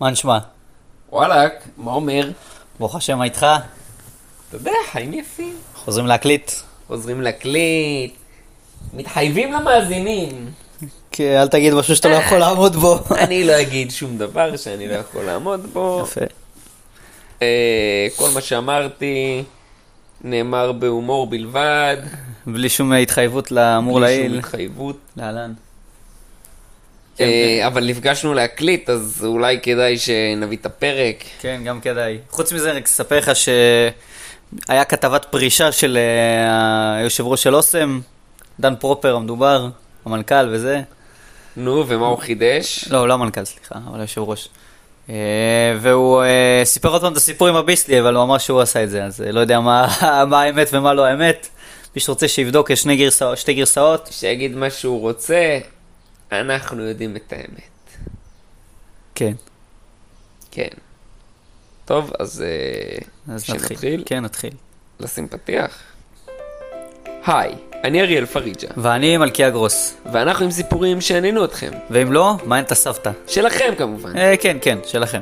מה 0.00 0.10
נשמע? 0.10 0.38
וואלאק, 1.12 1.68
מה 1.76 1.92
אומר? 1.92 2.30
ברוך 2.78 2.94
השם, 2.94 3.18
מה 3.18 3.24
איתך? 3.24 3.46
אתה 4.48 4.56
יודע, 4.56 4.72
חיים 4.92 5.12
יפים. 5.12 5.56
חוזרים 5.74 6.06
להקליט? 6.06 6.50
חוזרים 6.86 7.20
להקליט, 7.20 8.14
מתחייבים 8.94 9.52
למאזינים. 9.52 10.50
כי 11.10 11.38
אל 11.38 11.48
תגיד 11.48 11.74
משהו 11.74 11.96
שאתה 11.96 12.08
לא 12.08 12.14
יכול 12.14 12.38
לעמוד 12.38 12.76
בו. 12.76 12.98
אני 13.24 13.44
לא 13.44 13.60
אגיד 13.60 13.90
שום 13.90 14.18
דבר 14.18 14.56
שאני 14.56 14.88
לא 14.88 14.94
יכול 14.94 15.24
לעמוד 15.24 15.66
בו. 15.72 16.04
יפה. 16.06 16.20
אה, 17.42 18.06
כל 18.16 18.30
מה 18.34 18.40
שאמרתי 18.40 19.44
נאמר 20.24 20.72
בהומור 20.72 21.26
בלבד. 21.26 21.96
בלי 22.46 22.68
שום 22.68 22.92
התחייבות 22.92 23.52
לאמור 23.52 24.00
בלי 24.00 24.16
שום 24.16 24.22
לעיל. 24.22 24.38
התחייבות. 24.38 24.96
להלן. 25.16 25.52
כן, 27.16 27.24
אה, 27.24 27.66
אבל 27.66 27.84
נפגשנו 27.84 28.34
להקליט, 28.34 28.90
אז 28.90 29.24
אולי 29.26 29.58
כדאי 29.62 29.98
שנביא 29.98 30.56
את 30.60 30.66
הפרק. 30.66 31.24
כן, 31.40 31.60
גם 31.64 31.80
כדאי. 31.80 32.18
חוץ 32.30 32.52
מזה, 32.52 32.72
רק 32.72 32.84
אספר 32.84 33.18
לך 33.18 33.30
שהיה 33.36 34.84
כתבת 34.84 35.24
פרישה 35.24 35.72
של 35.72 35.98
אה, 36.00 36.96
היושב 36.96 37.26
ראש 37.26 37.42
של 37.42 37.54
אוסם, 37.54 38.00
דן 38.60 38.74
פרופר 38.76 39.16
המדובר, 39.16 39.68
המנכ"ל 40.06 40.48
וזה. 40.50 40.80
נו, 41.56 41.84
ומה 41.88 42.06
הוא 42.06 42.18
חידש? 42.18 42.84
לא, 42.90 43.08
לא 43.08 43.14
המנכ"ל, 43.14 43.44
סליחה, 43.44 43.74
אבל 43.90 44.00
היושב 44.00 44.20
ראש. 44.20 44.48
אה, 45.10 45.14
והוא 45.80 46.22
סיפר 46.64 46.88
עוד 46.88 47.00
פעם 47.00 47.12
את 47.12 47.16
הסיפור 47.16 47.48
עם 47.48 47.56
הביסלי, 47.56 48.00
אבל 48.00 48.14
הוא 48.14 48.22
אמר 48.22 48.38
שהוא 48.38 48.60
עשה 48.60 48.82
את 48.84 48.90
זה, 48.90 49.04
אז 49.04 49.20
לא 49.20 49.40
יודע 49.40 49.60
מה 50.30 50.42
האמת 50.42 50.68
ומה 50.72 50.94
לא 50.94 51.04
האמת. 51.04 51.48
מי 51.96 52.00
שרוצה 52.00 52.28
שיבדוק, 52.28 52.70
יש 52.70 52.86
שתי 53.34 53.54
גרסאות. 53.54 54.08
שיגיד 54.12 54.56
מה 54.56 54.70
שהוא 54.70 55.00
רוצה, 55.00 55.58
אנחנו 56.40 56.82
יודעים 56.82 57.16
את 57.16 57.32
האמת. 57.32 57.96
כן, 59.14 59.32
כן. 60.50 60.68
טוב, 61.84 62.10
אז 62.18 62.42
אה, 62.42 63.34
אז 63.34 63.50
נתחיל. 63.50 63.68
שנתחיל? 63.68 64.02
כן, 64.06 64.24
נתחיל. 64.24 64.52
לשים 65.00 65.28
פתיח. 65.28 65.78
היי, 67.26 67.54
אני 67.84 68.00
אריאל 68.00 68.26
פריג'ה, 68.26 68.68
ואני 68.76 69.16
מלכיה 69.16 69.50
גרוס. 69.50 69.94
ואנחנו 70.12 70.44
עם 70.44 70.50
סיפורים 70.50 71.00
שעניינו 71.00 71.44
אתכם. 71.44 71.70
ואם 71.90 72.12
לא, 72.12 72.36
מעניין 72.44 72.64
את 72.64 72.72
הסבתא. 72.72 73.10
שלכם 73.28 73.74
כמובן. 73.78 74.16
אה, 74.16 74.36
כן, 74.36 74.56
כן, 74.60 74.78
שלכם. 74.84 75.20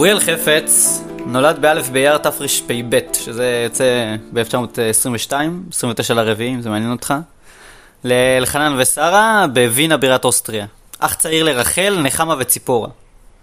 אוריאל 0.00 0.20
חפץ 0.20 1.00
נולד 1.26 1.58
באלף 1.62 1.88
באייר 1.88 2.18
תרפ"ב, 2.18 2.98
שזה 3.12 3.62
יוצא 3.64 4.16
ב-1922, 4.32 5.32
29 5.70 6.14
לרביעי, 6.14 6.54
אם 6.54 6.62
זה 6.62 6.70
מעניין 6.70 6.90
אותך. 6.92 7.14
לאלחנן 8.04 8.74
ושרה 8.78 9.46
בווינה 9.54 9.96
בירת 9.96 10.24
אוסטריה. 10.24 10.66
אח 10.98 11.14
צעיר 11.14 11.44
לרחל, 11.44 12.00
נחמה 12.02 12.34
וציפורה. 12.38 12.88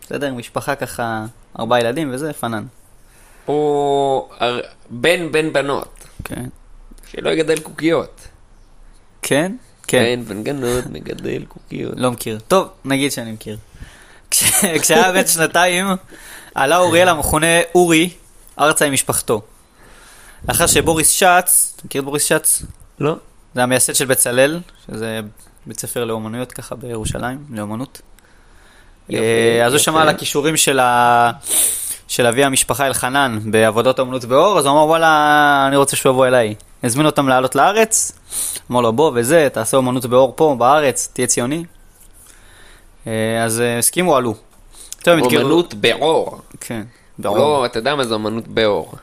בסדר, 0.02 0.34
משפחה 0.34 0.76
ככה, 0.76 1.26
ארבעה 1.60 1.80
ילדים 1.80 2.10
וזה, 2.14 2.34
פנן. 2.34 2.64
הוא 3.46 4.30
בן 4.90 5.32
בן 5.32 5.54
בנות, 5.54 6.04
כן. 6.24 6.46
שלא 7.12 7.30
יגדל 7.30 7.60
קוקיות. 7.60 8.28
כן? 9.22 9.52
כן. 9.88 10.04
בן 10.04 10.36
בן 10.36 10.44
גנות 10.44 10.84
מגדל 10.90 11.44
קוקיות. 11.48 11.94
לא 11.98 12.12
מכיר. 12.12 12.40
טוב, 12.48 12.68
נגיד 12.86 13.12
שאני 13.12 13.32
מכיר. 13.32 13.58
כש- 14.32 14.66
כשהיה 14.82 15.12
בן 15.12 15.28
שנתיים, 15.28 15.86
עלה 16.58 16.78
אוריאל 16.78 17.10
המכונה 17.10 17.48
אורי 17.76 18.10
ארצה 18.60 18.86
עם 18.86 18.94
משפחתו. 18.94 19.42
לאחר 20.50 20.68
שבוריס 20.68 21.10
שץ, 21.10 21.74
אתה 21.76 21.86
מכיר 21.86 22.02
את 22.02 22.06
בוריס 22.06 22.24
שץ? 22.24 22.64
לא. 23.00 23.16
זה 23.56 23.64
המייסד 23.64 23.96
של 23.96 24.06
בצלאל, 24.06 24.60
שזה 24.88 25.20
בית 25.66 25.80
ספר 25.80 26.06
לאומנויות 26.06 26.52
ככה 26.52 26.76
בירושלים, 26.76 27.38
לאומנות. 27.50 28.02
יפה, 29.10 29.24
אה, 29.24 29.66
אז 29.66 29.74
הוא. 29.74 29.80
שמע 29.80 30.02
על 30.02 30.10
הכישורים 30.10 30.58
של, 30.58 30.80
ה... 30.80 31.32
של 32.08 32.26
אבי 32.26 32.44
המשפחה 32.44 32.88
אלחנן 32.88 33.40
בעבודות 33.52 34.00
האומנות 34.00 34.26
באור, 34.26 34.60
אז 34.60 34.66
הוא 34.66 34.74
אמר 34.74 34.86
וואלה, 34.86 35.66
אני 35.68 35.76
רוצה 35.76 35.96
שהוא 35.96 36.12
יבוא 36.12 36.28
אליי. 36.28 36.56
הזמין 36.84 37.06
אותם 37.06 37.28
לעלות 37.28 37.56
לארץ, 37.56 38.12
אמר 38.72 38.82
לו 38.82 38.94
בוא 38.94 39.12
וזה, 39.16 39.48
תעשה 39.54 39.78
אומנות 39.78 40.06
באור 40.06 40.34
פה, 40.36 40.56
בארץ, 40.60 41.10
תהיה 41.14 41.28
ציוני. 41.28 41.64
אה, 43.08 43.44
אז 43.44 43.62
אה, 43.62 43.78
הסכימו, 43.78 44.16
עלו. 44.16 44.47
אומנות 45.08 45.74
באור. 45.74 46.42
כן, 46.60 46.82
באור. 47.20 47.38
לא, 47.38 47.66
אתה 47.66 47.80
יודע 47.80 47.96
מה 47.96 48.04
זה 48.04 48.14
אומנות 48.14 48.48
באור. 48.48 48.94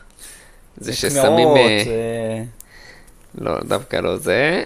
זה 0.77 0.93
ששמים... 0.93 1.49
אה, 1.49 1.82
אה, 1.87 2.43
לא, 3.38 3.60
דווקא 3.69 3.97
לא 3.97 4.16
זה. 4.16 4.62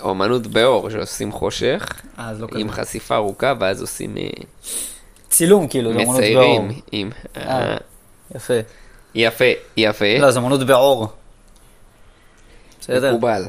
אומנות 0.00 0.46
באור, 0.46 0.90
שעושים 0.90 1.32
חושך, 1.32 2.02
אה, 2.18 2.32
לא 2.32 2.46
עם 2.56 2.70
כזה. 2.70 2.82
חשיפה 2.82 3.16
ארוכה, 3.16 3.52
ואז 3.60 3.80
עושים 3.80 4.14
צילום 5.28 5.68
כאילו, 5.68 5.92
זה 5.92 5.98
אומנות 5.98 6.20
באור. 6.20 6.60
מציירים 6.62 6.80
עם... 6.92 7.10
אה. 7.36 7.76
יפה. 8.34 8.54
יפה, 9.14 9.44
יפה. 9.76 10.18
לא, 10.18 10.30
זה 10.30 10.38
אומנות 10.38 10.66
באור. 10.66 11.08
בסדר, 12.80 13.12
מקובל. 13.12 13.44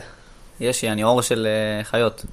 יש, 0.60 0.84
אני 0.84 1.04
אור 1.04 1.22
של 1.22 1.48
חיות. 1.84 2.26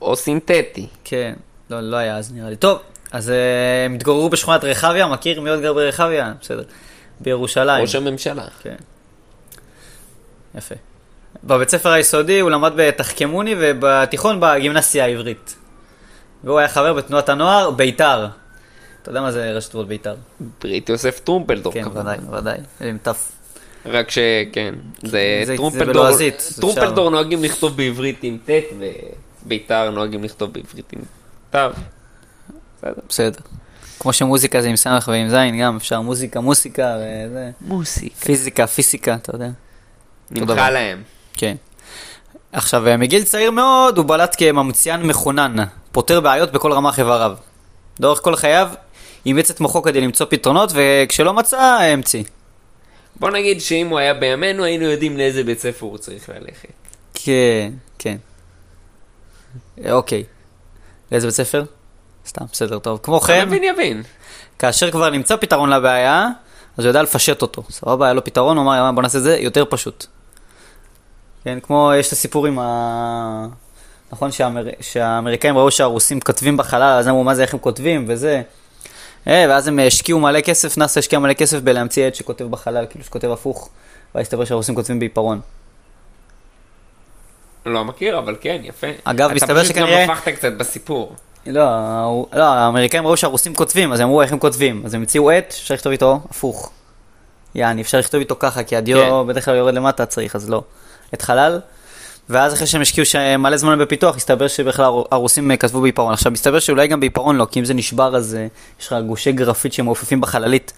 או 0.00 0.16
סינתטי. 0.16 0.86
כן, 1.04 1.34
לא, 1.70 1.80
לא 1.80 1.96
היה 1.96 2.16
אז 2.16 2.32
נראה 2.32 2.50
לי. 2.50 2.56
טוב, 2.56 2.78
אז 3.12 3.30
אה, 3.30 3.34
הם 3.86 3.94
התגוררו 3.94 4.28
בשכונת 4.28 4.64
רחביה, 4.64 5.06
מכיר 5.06 5.40
מי 5.40 5.50
עוד 5.50 5.60
גר 5.60 5.72
ברחביה? 5.72 6.32
בסדר. 6.40 6.62
בירושלים. 7.20 7.82
ראש 7.82 7.94
הממשלה. 7.94 8.44
כן. 8.62 8.76
יפה. 10.54 10.74
בבית 11.44 11.68
ספר 11.68 11.88
היסודי 11.90 12.40
הוא 12.40 12.50
למד 12.50 12.72
בתחכמוני 12.76 13.54
ובתיכון 13.58 14.36
בגימנסיה 14.40 15.04
העברית. 15.04 15.54
והוא 16.44 16.58
היה 16.58 16.68
חבר 16.68 16.92
בתנועת 16.92 17.28
הנוער 17.28 17.70
בית"ר. 17.70 18.26
אתה 19.02 19.10
יודע 19.10 19.20
מה 19.20 19.32
זה 19.32 19.52
ראשי 19.52 19.70
תיבות 19.70 19.88
בית"ר? 19.88 20.14
ברית 20.62 20.88
יוסף 20.88 21.20
טרומפלדור 21.20 21.72
כן. 21.72 21.84
ודאי, 21.94 22.18
ודאי. 22.38 22.58
עם 22.80 22.98
תף. 23.02 23.32
רק 23.86 24.10
שכן, 24.10 24.74
זה 25.02 25.42
זה- 25.46 25.56
טרומפלדור, 25.56 25.86
זה 25.86 25.92
בלועזית, 25.92 26.48
טרומפלדור 26.60 27.10
נוהגים 27.10 27.44
לכתוב 27.44 27.76
בעברית 27.76 28.18
עם 28.22 28.38
ט' 28.46 28.50
ובית"ר 29.46 29.90
נוהגים 29.90 30.24
לכתוב 30.24 30.52
בעברית 30.52 30.92
עם 30.92 31.00
ת'. 31.50 31.56
בסדר. 32.82 33.02
בסדר. 33.08 33.40
כמו 33.98 34.12
שמוזיקה 34.12 34.62
זה 34.62 34.68
עם 34.68 34.76
סמך 34.76 35.08
ועם 35.12 35.28
זין, 35.28 35.60
גם 35.60 35.76
אפשר 35.76 36.00
מוזיקה, 36.00 36.40
מוסיקה 36.40 36.96
וזה. 36.98 37.50
מוסיקה. 37.60 38.14
פיזיקה, 38.14 38.66
פיסיקה, 38.66 39.14
אתה 39.14 39.34
יודע. 39.34 39.48
נמחה 40.30 40.44
דבר. 40.54 40.70
להם. 40.70 41.02
כן. 41.32 41.56
עכשיו, 42.52 42.88
אה, 42.88 42.96
מגיל 42.96 43.22
צעיר 43.24 43.50
מאוד 43.50 43.98
הוא 43.98 44.06
בלט 44.06 44.36
כממציאן 44.38 45.02
מחונן, 45.02 45.56
פותר 45.92 46.20
בעיות 46.20 46.52
בכל 46.52 46.72
רמ"ח 46.72 46.98
איבריו. 46.98 47.32
לאורך 48.00 48.20
כל 48.22 48.36
חייו 48.36 48.68
אימץ 49.26 49.50
את 49.50 49.60
מוחו 49.60 49.82
כדי 49.82 50.00
למצוא 50.00 50.26
פתרונות, 50.30 50.72
וכשלא 50.74 51.32
מצא, 51.32 51.58
המציא. 51.60 52.24
בוא 53.16 53.30
נגיד 53.30 53.60
שאם 53.60 53.88
הוא 53.88 53.98
היה 53.98 54.14
בימינו 54.14 54.64
היינו 54.64 54.84
יודעים 54.84 55.16
לאיזה 55.16 55.44
בית 55.44 55.60
ספר 55.60 55.86
הוא 55.86 55.98
צריך 55.98 56.28
ללכת. 56.28 56.68
כן, 57.14 57.72
כן. 57.98 58.16
אה, 59.84 59.92
אוקיי. 59.92 60.24
לאיזה 61.12 61.26
בית 61.26 61.36
ספר? 61.36 61.64
סתם, 62.26 62.44
בסדר, 62.52 62.78
טוב. 62.78 63.00
כמו 63.02 63.20
כן, 63.20 63.42
יבין 63.46 63.64
יבין. 63.64 64.02
כאשר 64.58 64.90
כבר 64.90 65.10
נמצא 65.10 65.36
פתרון 65.36 65.70
לבעיה, 65.70 66.28
אז 66.78 66.84
הוא 66.84 66.90
יודע 66.90 67.02
לפשט 67.02 67.42
אותו. 67.42 67.62
סבבה, 67.70 68.04
היה 68.06 68.14
לו 68.14 68.24
פתרון, 68.24 68.56
הוא 68.56 68.64
אמר, 68.64 68.74
"יאללה, 68.76 68.92
בוא 68.92 69.02
נעשה 69.02 69.18
את 69.18 69.22
זה 69.22 69.36
יותר 69.36 69.64
פשוט. 69.70 70.06
כן, 71.44 71.58
כמו, 71.62 71.92
יש 71.98 72.06
את 72.06 72.12
הסיפור 72.12 72.46
עם 72.46 72.58
ה... 72.58 73.46
נכון 74.12 74.32
שהאמר... 74.32 74.64
שהאמריקאים 74.80 75.56
ראו 75.58 75.70
שהרוסים 75.70 76.20
כותבים 76.20 76.56
בחלל, 76.56 76.82
אז 76.98 77.08
אמרו, 77.08 77.24
מה 77.24 77.34
זה, 77.34 77.42
איך 77.42 77.54
הם 77.54 77.60
כותבים, 77.60 78.04
וזה. 78.08 78.42
אה, 79.26 79.46
ואז 79.48 79.68
הם 79.68 79.78
השקיעו 79.86 80.18
מלא 80.20 80.40
כסף, 80.40 80.78
נאס"א 80.78 80.98
השקיע 80.98 81.18
מלא 81.18 81.32
כסף 81.32 81.58
בלהמציא 81.60 82.06
עד 82.06 82.14
שכותב 82.14 82.44
בחלל, 82.44 82.86
כאילו 82.90 83.04
שכותב 83.04 83.30
הפוך, 83.30 83.68
ואז 84.14 84.22
הסתבר 84.22 84.44
שהרוסים 84.44 84.74
כותבים 84.74 84.98
בעיפרון. 84.98 85.40
לא 87.66 87.84
מכיר, 87.84 88.18
אבל 88.18 88.36
כן, 88.40 88.60
יפה. 88.64 88.86
אגב, 89.04 89.32
מסתבר 89.32 89.52
אתה 89.52 89.60
פשוט 89.60 89.76
שכנראה- 89.76 90.04
גם 90.06 90.10
הפכת 90.10 90.34
קצת 90.34 90.52
בסיפור. 90.52 91.16
לא, 91.46 92.26
לא, 92.32 92.44
האמריקאים 92.44 93.06
ראו 93.06 93.16
שהרוסים 93.16 93.54
כותבים, 93.54 93.92
אז 93.92 94.00
הם 94.00 94.06
אמרו 94.06 94.22
איך 94.22 94.32
הם 94.32 94.38
כותבים. 94.38 94.82
אז 94.84 94.94
הם 94.94 95.00
המציאו 95.00 95.30
עט, 95.30 95.48
אפשר 95.48 95.74
לכתוב 95.74 95.90
איתו 95.92 96.20
הפוך. 96.30 96.70
יעני, 97.54 97.82
אפשר 97.82 97.98
לכתוב 97.98 98.18
איתו 98.20 98.36
ככה, 98.38 98.62
כי 98.62 98.76
הדיו 98.76 98.98
כן. 98.98 99.28
בדרך 99.28 99.44
כלל 99.44 99.56
יורד 99.56 99.74
למטה 99.74 100.06
צריך, 100.06 100.36
אז 100.36 100.50
לא. 100.50 100.62
את 101.14 101.22
חלל. 101.22 101.60
ואז 102.28 102.54
אחרי 102.54 102.66
שהם 102.66 102.80
השקיעו 102.80 103.06
מלא 103.38 103.56
זמן 103.56 103.78
בפיתוח, 103.78 104.16
הסתבר 104.16 104.48
שבכלל 104.48 104.84
הר- 104.84 105.02
הרוסים 105.10 105.50
אה, 105.50 105.56
כתבו 105.56 105.80
בעיפרון. 105.80 106.12
עכשיו, 106.12 106.32
מסתבר 106.32 106.58
שאולי 106.58 106.86
גם 106.88 107.00
בעיפרון 107.00 107.36
לא, 107.36 107.46
כי 107.50 107.60
אם 107.60 107.64
זה 107.64 107.74
נשבר, 107.74 108.16
אז 108.16 108.34
אה, 108.34 108.46
יש 108.80 108.86
לך 108.86 108.94
גושי 109.06 109.32
גרפית 109.32 109.72
שמעופפים 109.72 110.20
בחללית. 110.20 110.72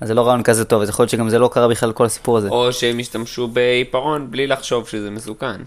אז 0.00 0.08
זה 0.08 0.14
לא 0.14 0.26
רעיון 0.26 0.42
כזה 0.42 0.64
טוב, 0.64 0.82
אז 0.82 0.88
יכול 0.88 1.02
להיות 1.02 1.10
שגם 1.10 1.28
זה 1.30 1.38
לא 1.38 1.50
קרה 1.52 1.68
בכלל 1.68 1.92
כל 1.92 2.04
הסיפור 2.04 2.38
הזה. 2.38 2.48
או 2.48 2.72
שהם 2.72 2.98
השתמשו 2.98 3.48
בעיפרון 3.48 4.30
בלי 4.30 4.46
לחשוב 4.46 4.88
שזה 4.88 5.10
מסוכן. 5.10 5.60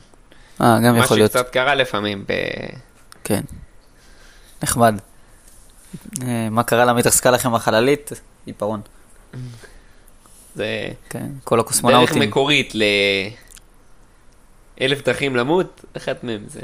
אה, 0.62 0.80
גם 0.86 0.94
מה 0.94 1.00
יכול 1.00 1.18
להיות. 1.18 1.32
שקצת 1.32 1.50
קרה 1.50 1.76
לפעמים 1.76 2.24
ב... 2.28 2.34
כן. 3.24 3.42
נחמד. 4.64 4.96
אה, 6.22 6.50
מה 6.52 6.64
קרה 6.64 6.86
לעמית 6.86 7.06
עסקה 7.06 7.32
לכם 7.32 7.56
החללית? 7.56 8.12
עיפרון. 8.46 8.82
זה 10.56 10.88
כן, 11.10 11.28
כל 11.44 11.56
דרך 11.56 11.66
הקוסמונאוטים. 11.66 12.22
מקורית 12.22 12.74
לאלף 14.80 15.06
דרכים 15.06 15.36
למות, 15.36 15.86
אחת 15.98 16.24
מהם 16.24 16.46
זה... 16.48 16.62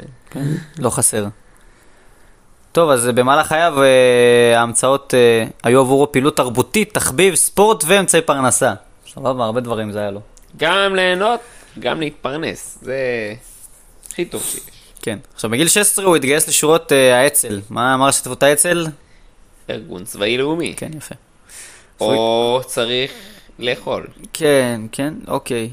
לא 0.78 0.90
חסר. 0.90 1.26
טוב, 2.72 2.90
אז 2.90 3.06
במהלך 3.06 3.46
חייו 3.46 3.82
אה, 3.82 4.60
ההמצאות 4.60 5.14
אה, 5.14 5.44
היו 5.62 5.80
עבורו 5.80 6.12
פעילות 6.12 6.36
תרבותית, 6.36 6.94
תחביב, 6.94 7.34
ספורט 7.34 7.84
ואמצעי 7.86 8.22
פרנסה. 8.22 8.74
סבבה, 9.14 9.44
הרבה 9.44 9.60
דברים 9.60 9.92
זה 9.92 9.98
היה 9.98 10.10
לו. 10.10 10.20
גם 10.56 10.94
ליהנות, 10.94 11.40
גם 11.78 12.00
להתפרנס, 12.00 12.78
זה 12.82 12.98
הכי 14.10 14.24
טוב 14.24 14.42
שיש. 14.42 14.73
כן. 15.04 15.18
עכשיו, 15.34 15.50
בגיל 15.50 15.68
16 15.68 16.04
הוא 16.04 16.16
התגייס 16.16 16.48
לשורות 16.48 16.92
אה, 16.92 17.20
האצ"ל. 17.20 17.60
מה 17.70 18.06
ראשי 18.06 18.22
תיבות 18.22 18.42
האצ"ל? 18.42 18.86
ארגון 19.70 20.04
צבאי 20.04 20.38
לאומי. 20.38 20.74
כן, 20.76 20.90
יפה. 20.96 21.14
או 22.00 22.60
צריך 22.66 23.12
לאכול. 23.58 24.06
כן, 24.32 24.80
כן, 24.92 25.14
אוקיי. 25.28 25.70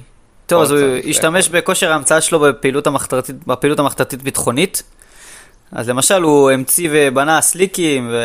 טוב, 0.48 0.62
אז 0.62 0.72
הוא 0.72 0.80
השתמש 1.10 1.50
בכושר 1.50 1.92
ההמצאה 1.92 2.22
שלו 2.22 2.39
בפעילות 2.39 2.88
המחתרתית, 2.88 3.48
בפעילות 3.48 3.80
המחתרתית 3.80 4.22
ביטחונית. 4.22 4.83
אז 5.72 5.89
למשל, 5.89 6.22
הוא 6.22 6.51
המציא 6.51 6.89
ובנה 6.92 7.42
סליקים 7.42 8.10
ו... 8.12 8.18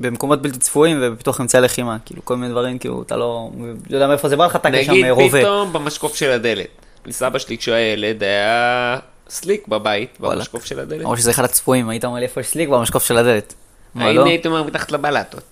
במקומות 0.00 0.42
בלתי 0.42 0.58
צפויים 0.58 0.98
ובפיתוח 1.02 1.40
אמצעי 1.40 1.60
לחימה. 1.60 1.96
כאילו, 2.04 2.24
כל 2.24 2.36
מיני 2.36 2.52
דברים, 2.52 2.78
כאילו, 2.78 3.02
אתה 3.02 3.16
לא... 3.16 3.50
לא 3.90 3.96
יודע 3.96 4.06
מאיפה 4.06 4.28
זה 4.28 4.36
בא 4.36 4.46
לך, 4.46 4.56
אתה 4.56 4.68
שם 4.68 4.90
נגיד 4.90 5.04
אה, 5.04 5.10
רובה. 5.10 5.40
פתאום 5.40 5.72
במשקוף 5.72 6.16
של 6.16 6.30
הדלת. 6.30 6.66
לסבא 7.06 7.38
שלי 7.38 7.58
כשהוא 7.58 7.74
היה 7.74 7.92
ילד 7.92 8.22
היה 8.22 8.98
סליק 9.30 9.68
בבית. 9.68 10.20
במשקוף 10.20 10.64
של 10.64 10.80
הדלת. 10.80 11.00
למרות 11.00 11.18
שזה 11.18 11.30
אחד 11.30 11.44
הצפויים, 11.44 11.88
היית 11.88 12.04
אומר 12.04 12.18
לי 12.18 12.24
איפה 12.24 12.40
יש 12.40 12.46
סליק 12.46 12.68
במשקוף 12.68 13.04
של 13.04 13.16
הדלת. 13.16 13.54
לא? 13.94 14.24
הייתי 14.24 14.48
אומר 14.48 14.62
מתחת 14.62 14.92
לבלטות. 14.92 15.42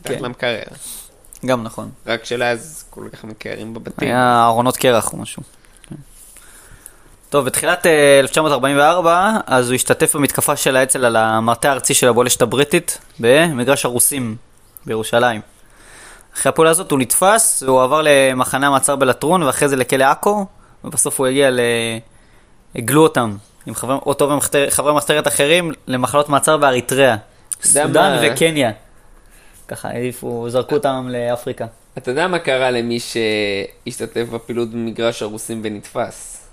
מתחת 0.00 0.14
כן. 0.14 0.24
למקרר. 0.24 0.62
גם 1.46 1.62
נכון. 1.62 1.90
רק 2.06 2.24
שלאז 2.24 2.84
כל 2.90 3.08
כך 3.12 3.24
מקררים 3.24 3.74
בבתים. 3.74 4.08
היה 4.08 4.44
ארונות 4.46 4.76
קרח 4.76 5.12
או 5.12 5.18
משהו. 5.18 5.42
טוב, 7.30 7.44
בתחילת 7.44 7.86
אה, 7.86 8.20
1944, 8.20 9.32
אז 9.46 9.68
הוא 9.68 9.74
השתתף 9.74 10.16
במתקפה 10.16 10.56
של 10.56 10.76
האצ"ל 10.76 11.04
על 11.04 11.16
המטה 11.16 11.68
הארצי 11.68 11.94
של 11.94 12.08
הבולשת 12.08 12.42
הבריטית 12.42 12.98
במגרש 13.20 13.84
הרוסים 13.84 14.36
בירושלים. 14.86 15.40
אחרי 16.34 16.50
הפעולה 16.50 16.70
הזאת 16.70 16.90
הוא 16.90 16.98
נתפס, 16.98 17.62
הוא 17.62 17.82
עבר 17.82 18.00
למחנה 18.04 18.66
המעצר 18.66 18.96
בלטרון 18.96 19.42
ואחרי 19.42 19.68
זה 19.68 19.76
לכלא 19.76 20.04
עכו, 20.04 20.46
ובסוף 20.84 21.20
הוא 21.20 21.26
הגיע 21.26 21.50
ל... 21.50 21.60
הגלו 22.76 23.02
אותם 23.02 23.36
עם 23.66 23.74
חברי, 23.74 23.96
אותו 24.06 24.38
וחברי 24.68 24.94
מחתרת 24.94 25.26
אחרים 25.26 25.72
למחלות 25.86 26.28
מעצר 26.28 26.56
באריתריאה, 26.56 27.16
סודאן? 27.62 28.18
וקניה. 28.22 28.70
ככה 29.68 29.88
העיפו, 29.88 30.50
זרקו 30.50 30.74
אותם 30.74 31.08
לאפריקה. 31.10 31.66
אתה 31.98 32.10
יודע 32.10 32.28
מה 32.28 32.38
קרה 32.38 32.70
למי 32.70 32.98
שהשתתף 33.00 34.26
בפעילות 34.32 34.70
במגרש 34.70 35.22
הרוסים 35.22 35.60
ונתפס? 35.64 36.46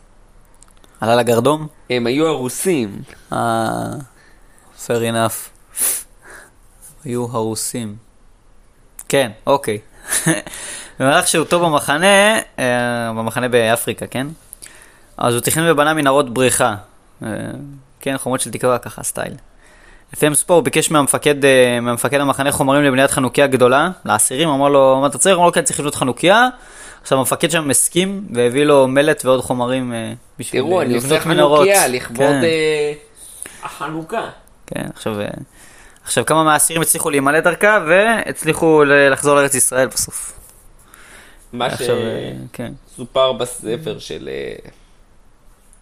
עלה 1.01 1.15
לגרדום? 1.15 1.67
הם 1.89 2.07
היו 2.07 2.27
הרוסים. 2.27 3.01
אה, 3.33 3.83
fair 4.85 4.89
enough. 4.89 5.49
היו 7.05 7.25
הרוסים. 7.31 7.95
כן, 9.09 9.31
אוקיי. 9.47 9.79
במהלך 10.99 11.27
שהותו 11.27 11.59
במחנה, 11.59 12.39
אה, 12.59 13.13
במחנה 13.17 13.47
באפריקה, 13.49 14.07
כן? 14.07 14.27
אז 15.18 15.33
הוא 15.33 15.42
תכנן 15.42 15.71
ובנה 15.71 15.94
מנהרות 15.94 16.33
בריחה. 16.33 16.75
אה, 17.24 17.30
כן, 18.00 18.18
חומות 18.18 18.42
של 18.42 18.51
תקווה, 18.51 18.77
ככה 18.77 19.04
סטייל. 19.04 19.33
לפי 20.13 20.27
המספור 20.27 20.56
הוא 20.56 20.63
ביקש 20.63 20.92
מהמפקד, 20.92 21.45
אה, 21.45 21.80
מהמפקד 21.81 22.19
המחנה 22.19 22.51
חומרים 22.51 22.83
לבניית 22.83 23.12
חנוכיה 23.12 23.48
גדולה, 23.48 23.89
לאסירים, 24.06 24.50
אמר 24.50 24.69
לו, 24.69 24.98
מה 25.01 25.07
אתה 25.07 25.18
צריך? 25.18 25.38
אמר 25.38 25.45
לו, 25.45 25.51
כן, 25.51 25.63
צריך 25.63 25.80
לבנות 25.80 25.95
חנוכיה. 25.95 26.50
עכשיו 27.01 27.18
המפקד 27.18 27.51
שם 27.51 27.69
הסכים 27.69 28.27
והביא 28.33 28.63
לו 28.63 28.88
מלט 28.88 29.25
ועוד 29.25 29.42
חומרים 29.42 29.94
אה, 29.94 30.13
בשביל 30.39 30.62
תראו, 30.62 30.80
אה, 30.80 30.86
אני 30.86 30.94
לבנות 30.94 31.12
עושה 31.12 31.30
מנהרות. 31.30 31.60
חנוכיה 31.60 31.88
לכבוד 31.88 32.18
כן. 32.18 32.44
אה, 32.44 32.94
החנוכה. 33.63 34.30
כן, 34.68 34.86
עכשיו, 34.94 35.15
עכשיו 36.04 36.25
כמה 36.25 36.44
מהאסירים 36.44 36.81
הצליחו 36.81 37.10
להימלט 37.10 37.44
דרכה 37.44 37.80
והצליחו 37.88 38.83
לחזור 38.83 39.36
לארץ 39.36 39.56
ישראל 39.56 39.88
בסוף. 39.88 40.39
מה 41.54 41.68
אה, 41.68 42.31
כן. 42.54 42.71
שסופר 42.94 43.33
בספר 43.33 44.00
של 44.00 44.30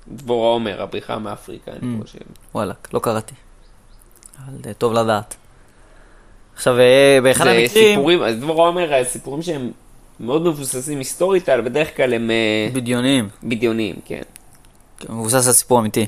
דבורה 0.08 0.48
עומר, 0.50 0.82
הבריחה 0.82 1.20
מאפריקה, 1.20 1.72
אני 1.72 1.96
Mm. 2.00 2.04
חושב. 2.04 2.20
וואלה, 2.56 2.74
לא 2.94 3.00
קראתי. 3.00 3.36
אבל 4.46 4.58
אה, 4.68 4.74
טוב 4.74 4.94
לדעת. 4.94 5.36
עכשיו, 6.56 6.80
אה, 6.80 7.20
באחד 7.24 7.48
המקרים... 7.48 7.68
סיפורים, 7.68 8.24
אז 8.24 8.36
דבורה 8.36 8.68
עומר, 8.68 8.94
הסיפורים 8.94 9.42
שהם 9.42 9.72
מאוד 10.20 10.42
מבוססים 10.42 10.98
היסטורית, 10.98 11.50
אבל 11.50 11.62
בדרך 11.62 11.98
כלל 11.98 12.14
הם 12.14 12.32
אה, 12.32 12.70
בדיוניים. 12.74 13.30
בדיוניים, 13.44 13.96
כן. 14.06 14.22
כן, 15.00 15.14
מבוסס 15.14 15.48
על 15.48 15.54
סיפור 15.54 15.80
אמיתי. 15.80 16.06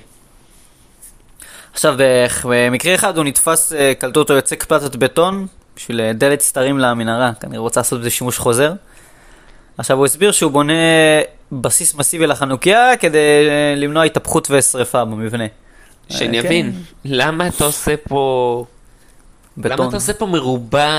עכשיו, 1.73 1.95
במקרה 2.43 2.95
אחד 2.95 3.17
הוא 3.17 3.25
נתפס, 3.25 3.73
אה, 3.73 3.93
קלטו 3.99 4.19
אותו 4.19 4.33
יוצק 4.33 4.63
פלטות 4.63 4.95
בטון 4.95 5.47
בשביל 5.75 6.01
אה, 6.01 6.13
דלת 6.13 6.41
סתרים 6.41 6.77
למנהרה, 6.79 7.31
כנראה 7.39 7.59
רוצה 7.59 7.79
לעשות 7.79 7.99
בזה 7.99 8.09
שימוש 8.09 8.37
חוזר. 8.37 8.73
עכשיו, 9.77 9.97
הוא 9.97 10.05
הסביר 10.05 10.31
שהוא 10.31 10.51
בונה 10.51 10.73
בסיס 11.51 11.95
מסיבי 11.95 12.27
לחנוכיה 12.27 12.97
כדי 12.97 13.47
אה, 13.49 13.75
למנוע 13.75 14.03
התהפכות 14.03 14.47
ושריפה 14.51 15.05
במבנה. 15.05 15.45
שאני 16.09 16.41
כן. 16.41 16.47
אבין, 16.47 16.81
למה 17.05 17.47
אתה 17.47 17.65
עושה 17.65 17.95
פה... 17.97 18.65
למה 19.57 19.75
בטון. 19.75 19.87
אתה 19.87 19.95
עושה 19.95 20.13
פה 20.13 20.25
מרובע 20.25 20.89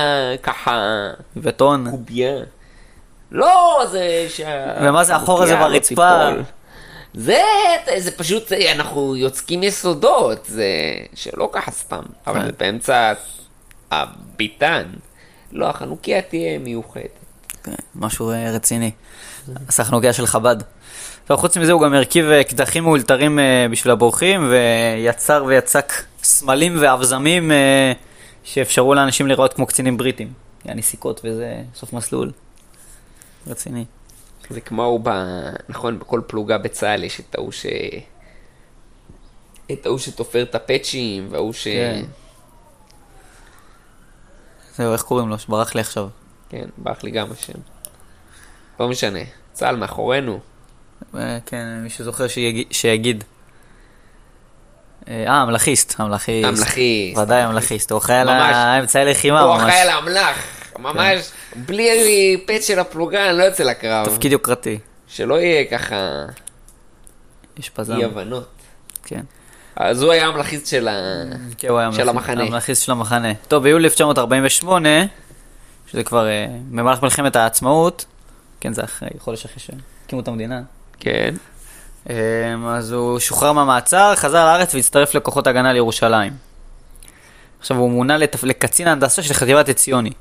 ככה 0.43 1.07
בטון. 1.37 1.91
קובייה? 1.91 2.35
לא, 3.31 3.83
זה 3.91 4.25
שה... 4.29 4.73
ומה 4.81 5.03
זה 5.03 5.15
החור 5.15 5.43
הזה 5.43 5.53
לא 5.53 5.59
ברצפה? 5.59 6.29
תיפול. 6.29 6.43
זה, 7.13 7.41
זה 7.97 8.11
פשוט, 8.11 8.47
זה, 8.47 8.71
אנחנו 8.71 9.15
יוצקים 9.15 9.63
יסודות, 9.63 10.45
זה 10.45 10.65
שלא 11.13 11.49
ככה 11.51 11.71
סתם, 11.71 12.03
אבל 12.27 12.39
כן. 12.39 12.45
זה 12.45 12.51
באמצע 12.59 13.13
הביתן. 13.91 14.83
לא, 15.51 15.69
החנוכיה 15.69 16.21
תהיה 16.21 16.59
מיוחדת. 16.59 17.24
משהו 17.95 18.31
אה, 18.31 18.51
רציני. 18.51 18.91
עשה 19.67 19.83
חנוכיה 19.83 20.13
של 20.13 20.25
חב"ד. 20.25 20.57
עכשיו, 21.21 21.37
חוץ 21.37 21.57
מזה 21.57 21.71
הוא 21.71 21.81
גם 21.81 21.93
הרכיב 21.93 22.25
אה, 22.25 22.43
קדחים 22.43 22.83
מאולתרים 22.83 23.39
אה, 23.39 23.67
בשביל 23.71 23.91
הבורחים, 23.91 24.49
ויצר 24.49 25.43
ויצק 25.47 25.93
סמלים 26.23 26.75
ואבזמים 26.79 27.51
אה, 27.51 27.93
שאפשרו 28.43 28.93
לאנשים 28.93 29.27
לראות 29.27 29.53
כמו 29.53 29.65
קצינים 29.65 29.97
בריטים. 29.97 30.33
יעני 30.65 30.81
סיכות 30.81 31.21
וזה 31.23 31.61
סוף 31.75 31.93
מסלול. 31.93 32.31
רציני. 33.47 33.85
זה 34.49 34.61
כמו 34.61 34.99
ב... 35.03 35.09
נכון, 35.69 35.99
בכל 35.99 36.21
פלוגה 36.27 36.57
בצה"ל 36.57 37.03
יש 37.03 37.19
את 37.19 37.35
ההוא 37.35 37.51
ש... 37.51 37.65
את 39.71 39.85
ההוא 39.85 39.97
שתופר 39.97 40.43
את 40.43 40.55
הפאצ'ים, 40.55 41.27
וההוא 41.31 41.53
ש... 41.53 41.63
כן. 41.67 42.03
זהו, 44.77 44.93
איך 44.93 45.01
קוראים 45.01 45.29
לו? 45.29 45.39
שברח 45.39 45.75
לי 45.75 45.81
עכשיו. 45.81 46.07
כן, 46.55 46.65
ברח 46.77 47.03
לי 47.03 47.11
גם 47.11 47.31
השם. 47.31 47.59
לא 48.79 48.87
משנה, 48.87 49.19
צה"ל 49.53 49.75
מאחורינו. 49.75 50.39
אה, 51.15 51.37
כן, 51.45 51.65
מי 51.83 51.89
שזוכר 51.89 52.27
שיגיד. 52.27 52.67
שיגיד. 52.71 53.23
אה, 55.07 55.31
המלאכיסט, 55.33 55.99
המלאכיסט. 55.99 56.47
המלאכיסט. 56.47 57.17
ודאי 57.17 57.41
המלאכיסט, 57.41 57.91
הוא 57.91 57.97
אחראי 57.97 58.17
על. 58.17 58.29
האמצעי 58.29 59.05
לחימה 59.05 59.41
הוא 59.41 59.53
ממש. 59.53 59.61
אחראי 59.61 59.79
על 59.79 59.89
האמל"ח, 59.89 60.37
ממש. 60.79 61.31
בלי 61.55 62.43
פאצ' 62.47 62.67
של 62.67 62.79
הפלוגה 62.79 63.29
אני 63.29 63.37
לא 63.37 63.43
יוצא 63.43 63.63
לקרב. 63.63 64.05
תפקיד 64.05 64.31
יוקרתי. 64.31 64.79
שלא 65.07 65.41
יהיה 65.41 65.65
ככה 65.65 66.25
יש 67.57 67.69
פזם. 67.69 67.97
אי 67.97 68.03
הבנות. 68.05 68.49
כן. 69.03 69.21
אז 69.75 70.01
הוא 70.01 70.11
היה 70.11 70.27
המלאכיסט 70.27 70.67
של 70.67 70.87
ה... 70.87 70.93
כן, 71.57 71.67
הוא 71.67 71.79
היה 71.79 71.89
המחנה. 72.09 72.43
המלאכיסט 72.43 72.85
של 72.85 72.91
המחנה. 72.91 73.33
טוב, 73.47 73.63
ביולי 73.63 73.85
1948, 73.85 74.89
שזה 75.95 76.03
כבר 76.03 76.27
אה, 76.27 76.45
במהלך 76.71 77.03
מלחמת 77.03 77.35
העצמאות, 77.35 78.05
כן, 78.59 78.73
זה 78.73 78.83
אחרי, 78.83 79.09
חודש 79.19 79.45
אחרי 79.45 79.59
שהקימו 79.59 80.21
את 80.21 80.27
המדינה. 80.27 80.61
כן. 80.99 81.35
אה, 82.09 82.15
אז 82.67 82.91
הוא 82.91 83.19
שוחרר 83.19 83.51
מהמעצר, 83.51 84.15
חזר 84.15 84.45
לארץ 84.45 84.75
והצטרף 84.75 85.15
לכוחות 85.15 85.47
הגנה 85.47 85.73
לירושלים. 85.73 86.33
עכשיו 87.59 87.77
הוא 87.77 87.91
מונה 87.91 88.17
לתפ... 88.17 88.43
לקצין 88.43 88.87
ההנדסה 88.87 89.23
של 89.23 89.33
חטיבת 89.33 89.69
עציוני. 89.69 90.11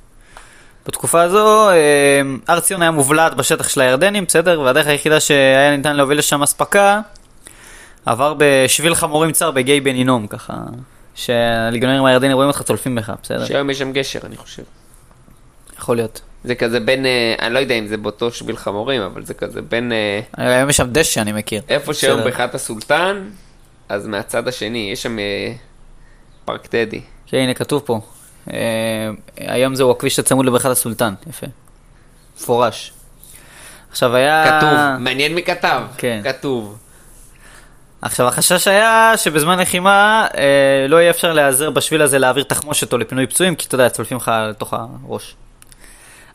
בתקופה 0.87 1.23
הזו, 1.23 1.71
אה, 1.71 2.21
הר 2.49 2.61
ציון 2.61 2.83
היה 2.83 2.91
מובלעת 2.91 3.35
בשטח 3.35 3.69
של 3.69 3.81
הירדנים, 3.81 4.25
בסדר? 4.25 4.61
והדרך 4.61 4.87
היחידה 4.87 5.21
שהיה 5.21 5.77
ניתן 5.77 5.97
להוביל 5.97 6.19
לשם 6.19 6.43
אספקה, 6.43 7.01
עבר 8.07 8.35
בשביל 8.39 8.95
חמורים 8.95 9.33
צר 9.33 9.51
בגיא 9.51 9.81
בן 9.81 9.95
הינום, 9.95 10.27
ככה, 10.27 10.55
שהליגיונרים 11.15 12.05
הירדנים 12.05 12.33
רואים 12.33 12.49
אותך 12.49 12.63
צולפים 12.63 12.95
בך, 12.95 13.13
בסדר? 13.23 13.45
שהיום 13.45 13.71
יש 13.71 13.79
שם 13.79 13.93
גשר, 13.93 14.21
אני 14.25 14.37
חושב. 14.37 14.63
יכול 15.79 15.97
להיות. 15.97 16.21
זה 16.45 16.55
כזה 16.55 16.81
בין, 16.81 17.07
אה, 17.07 17.35
אני 17.39 17.55
לא 17.55 17.59
יודע 17.59 17.75
אם 17.75 17.87
זה 17.87 17.97
באותו 17.97 18.33
שביל 18.33 18.57
חמורים, 18.57 19.03
אבל 19.03 19.25
זה 19.25 19.35
כזה 19.35 19.63
בין 19.63 19.93
אה, 19.93 20.21
היום 20.37 20.71
יש 20.71 20.77
שם 20.77 20.89
דשא, 20.93 21.21
אני 21.21 21.33
מכיר. 21.33 21.63
איפה 21.69 21.95
שהיום. 21.95 22.21
בחת 22.27 22.55
הסולטן, 22.55 23.29
אז 23.89 24.07
מהצד 24.07 24.49
השני, 24.49 24.89
יש 24.93 25.03
שם 25.03 25.19
אה, 25.19 25.53
פארק 26.45 26.67
טדי. 26.67 27.01
כן, 27.27 27.39
הנה 27.39 27.55
כתוב 27.55 27.83
פה. 27.85 28.01
אה, 28.53 29.11
היום 29.37 29.75
זהו 29.75 29.91
הכביש 29.91 30.19
הצמוד 30.19 30.47
לבריכת 30.47 30.71
הסולטן, 30.71 31.15
יפה. 31.31 31.47
מפורש. 32.37 32.93
עכשיו 33.91 34.17
היה... 34.17 34.59
כתוב, 34.61 34.71
מעניין 34.99 35.35
מי 35.35 35.43
כתב. 35.43 35.83
כן. 35.99 36.21
כתוב. 36.25 36.79
עכשיו 38.03 38.29
החשש 38.29 38.69
היה 38.69 39.13
שבזמן 39.17 39.59
לחימה 39.59 40.27
אה, 40.37 40.87
לא 40.89 40.97
יהיה 40.97 41.11
אפשר 41.11 41.33
להיעזר 41.33 41.71
בשביל 41.71 42.03
הזה 42.03 42.19
להעביר 42.19 42.45
תחמושת 42.45 42.93
או 42.93 42.99
לפינוי 42.99 43.27
פצועים, 43.27 43.55
כי 43.55 43.67
אתה 43.67 43.75
יודע, 43.75 43.89
צולפים 43.89 44.17
לך 44.17 44.31
לתוך 44.51 44.75
הראש. 44.75 45.35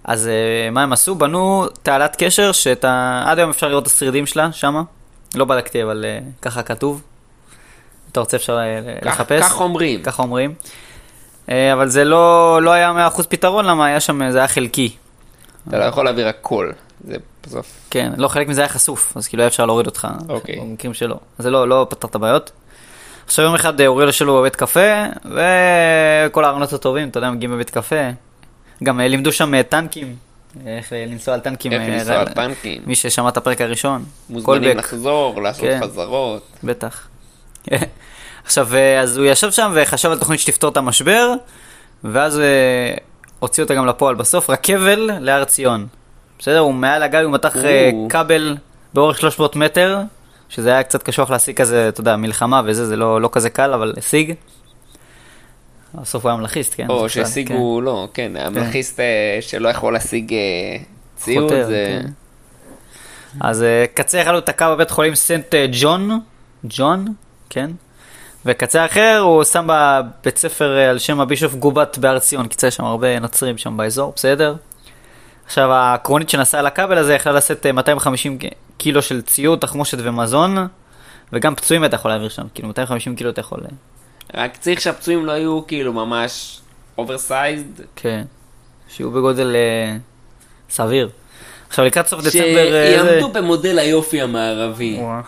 אז 0.10 0.28
אה, 0.28 0.72
מה 0.72 0.84
הם 0.84 0.94
עשו? 0.94 1.16
בנו 1.16 1.66
תעלת 1.84 2.16
קשר 2.20 2.52
שעד 2.52 2.86
היום 3.40 3.50
אפשר 3.50 3.68
לראות 3.68 3.84
את 3.84 3.88
השרידים 3.88 4.26
שלה 4.26 4.52
שמה. 4.52 4.82
לא 5.36 5.46
בדקתי, 5.46 5.84
אבל 5.84 6.06
אה, 6.08 6.20
ככה 6.42 6.64
כתוב. 6.64 7.02
אתה 8.12 8.20
רוצה 8.20 8.38
אפשר 8.38 8.58
אה, 8.60 8.80
כך- 9.02 9.08
לחפש? 9.08 9.44
כך 9.44 9.62
אומרים. 9.62 10.04
ככה 10.04 10.24
אומרים. 10.24 10.54
אבל 11.48 11.88
זה 11.88 12.04
לא, 12.06 12.60
לא 12.62 12.72
היה 12.72 13.10
100% 13.18 13.24
פתרון, 13.30 13.66
למה 13.66 13.86
היה 13.86 14.00
שם, 14.00 14.32
זה 14.32 14.38
היה 14.38 14.48
חלקי. 14.48 14.96
אתה 15.68 15.80
לא 15.80 15.84
יכול 15.84 16.06
להעביר 16.06 16.28
הכל. 16.28 16.72
זה 17.08 17.16
בסוף. 17.48 17.68
כן, 17.90 18.12
לא, 18.18 18.28
חלק 18.28 18.48
מזה 18.48 18.62
היה 18.62 18.68
חשוף, 18.70 19.14
אז 19.18 19.28
כאילו 19.28 19.44
היה 19.44 19.48
אפשר 19.48 19.66
להוריד 19.66 19.86
אותך, 19.88 20.08
אוקיי. 20.30 20.60
במקרים 20.60 20.94
שלא. 20.94 21.16
אז 21.40 21.44
זה 21.44 21.50
לא, 21.52 21.68
לא 21.70 21.88
פתר 21.90 22.08
את 22.08 22.16
הבעיות. 22.16 22.52
עכשיו 23.26 23.46
יום 23.46 23.56
אחד 23.56 23.82
אוריאל 23.82 24.12
שלו 24.12 24.40
בבית 24.40 24.56
קפה, 24.56 25.04
וכל 25.26 26.46
הארונות 26.46 26.74
הטובים, 26.74 27.10
אתה 27.10 27.18
יודע, 27.18 27.30
מגיעים 27.32 27.52
בבית 27.52 27.70
קפה. 27.70 28.10
גם 28.84 29.00
אה, 29.00 29.08
לימדו 29.08 29.32
שם 29.32 29.54
אה, 29.54 29.64
טנקים, 29.64 30.16
איך 30.66 30.94
אה, 30.94 31.06
לנסוע 31.08 31.34
על 31.34 31.40
טנקים. 31.40 31.72
איך 31.72 31.82
לנסוע 31.82 32.16
על 32.16 32.30
טנקים. 32.30 32.82
מי 32.86 32.96
ששמע 32.96 33.30
את 33.30 33.38
הפרק 33.38 33.62
הראשון. 33.62 34.06
מוזמנים. 34.30 34.78
לחזור, 34.78 35.42
לעשות 35.42 35.64
כן. 35.64 35.80
חזרות. 35.84 36.44
בטח. 36.64 37.08
עכשיו, 38.46 38.70
אז 39.02 39.18
הוא 39.18 39.26
ישב 39.26 39.52
שם 39.52 39.72
וחשב 39.76 40.12
על 40.12 40.20
תוכנית 40.20 40.40
שתפתור 40.40 40.72
את 40.72 40.78
המשבר, 40.78 41.34
ואז 42.04 42.42
הוציא 43.40 43.64
אותה 43.64 43.76
גם 43.76 43.86
לפועל 43.86 44.16
בסוף, 44.16 44.50
רכבל 44.50 45.10
להר 45.20 45.44
ציון. 45.44 45.88
בסדר? 46.40 46.60
הוא 46.60 46.74
מעל 46.74 47.04
הגל, 47.04 47.24
הוא 47.24 47.34
מתח. 47.34 47.56
כבל 48.10 48.58
באורך 48.94 49.20
300 49.20 49.56
מטר, 49.56 50.00
שזה 50.50 50.70
היה 50.70 50.84
קצת 50.84 51.04
קשוח 51.04 51.30
להשיג 51.30 51.58
כזה, 51.58 51.90
אתה 51.90 52.02
יודע, 52.02 52.16
מלחמה 52.16 52.62
וזה, 52.66 52.86
זה 52.86 52.96
לא, 52.96 53.22
לא 53.22 53.30
כזה 53.32 53.50
קל, 53.50 53.74
אבל 53.74 53.94
השיג. 53.98 54.34
בסוף 55.94 56.26
הוא 56.26 56.30
היה 56.30 56.38
מלאכיסט, 56.38 56.74
כן? 56.78 56.90
או 56.90 57.10
שהשיגו, 57.10 57.82
לא, 57.82 58.08
כן, 58.14 58.32
המלכיסט 58.36 59.00
אה, 59.00 59.38
שלא 59.42 59.70
יכול 59.70 59.94
להשיג 59.94 60.34
אה, 60.34 60.78
ציוד, 61.16 61.44
חותר, 61.44 61.68
זה... 61.68 62.02
כן. 62.02 62.10
אז 63.42 63.64
אה, 63.64 63.86
קצה 63.94 64.22
אחד 64.22 64.34
הוא 64.34 64.40
תקע 64.40 64.70
בבית 64.76 64.92
חולים 64.92 65.16
סנט 65.16 65.56
ג'ון, 65.72 66.20
ג'ון, 66.64 67.06
כן? 67.50 67.72
וקצה 68.46 68.86
אחר 68.86 69.20
הוא 69.24 69.44
שם 69.44 69.68
בבית 69.70 70.38
ספר 70.38 70.70
על 70.70 71.00
שם 71.00 71.20
הבישוף 71.20 71.56
גובת 71.56 71.98
בהר 71.98 72.20
ציון, 72.20 72.48
כי 72.48 72.68
יש 72.68 72.76
שם 72.76 72.86
הרבה 72.86 73.20
נוצרים 73.20 73.58
שם 73.58 73.78
באזור, 73.78 74.14
בסדר? 74.16 74.56
עכשיו 75.46 75.70
הקרונית 75.74 76.30
שנסעה 76.30 76.60
על 76.60 76.68
הכבל 76.68 76.98
הזה 76.98 77.14
יכלה 77.14 77.34
לשאת 77.34 77.66
אה, 77.66 77.72
250 77.72 78.38
קילו 78.78 79.02
של 79.02 79.22
ציוד, 79.22 79.60
תחמושת 79.60 79.98
ומזון, 80.02 80.68
וגם 81.34 81.56
פצועים 81.56 81.86
אתה 81.86 81.96
יכול 81.96 82.12
להעביר 82.12 82.30
שם, 82.30 82.48
כאילו 82.54 82.68
250 82.68 83.16
קילו 83.16 83.30
אתה 83.30 83.42
יכול... 83.42 83.60
אה, 84.36 84.44
רק 84.44 84.58
צריך 84.58 84.82
שהפצועים 84.82 85.26
לא 85.26 85.32
יהיו 85.32 85.68
כאילו 85.68 85.94
ממש 85.94 86.60
oversized. 86.98 87.64
כן. 87.96 88.24
שיהיו 88.90 89.12
בגודל 89.12 89.56
אה, 89.56 89.96
סביר. 90.70 91.10
עכשיו 91.70 91.86
לקראת 91.86 92.08
סוף 92.08 92.22
דצמבר... 92.24 92.74
אה, 92.76 93.02
זה- 93.04 93.08
שיעמדו 93.10 93.30
במודל 93.34 93.80
היופי 93.80 94.22
המערבי. 94.22 94.98
וואו. 95.00 95.22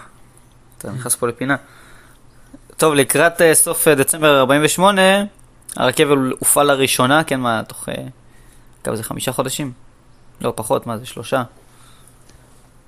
אתה 0.78 0.92
נכנס 0.92 1.16
פה 1.16 1.28
לפינה. 1.28 1.56
טוב, 2.78 2.94
לקראת 2.94 3.42
אה, 3.42 3.56
סוף 3.56 3.88
אה, 3.88 3.96
דצמבר 3.96 4.40
48, 4.40 5.02
הרכבל 5.78 6.34
הופעל 6.40 6.68
לראשונה, 6.68 7.24
כן, 7.24 7.40
מה, 7.40 7.62
תוך... 7.68 7.90
אה, 7.90 7.94
כמה 8.84 8.96
זה, 8.96 9.04
חמישה 9.04 9.32
חודשים? 9.32 9.72
לא, 10.42 10.54
פחות, 10.56 10.88
מה 10.88 10.98
זה, 10.98 11.06
שלושה? 11.06 11.44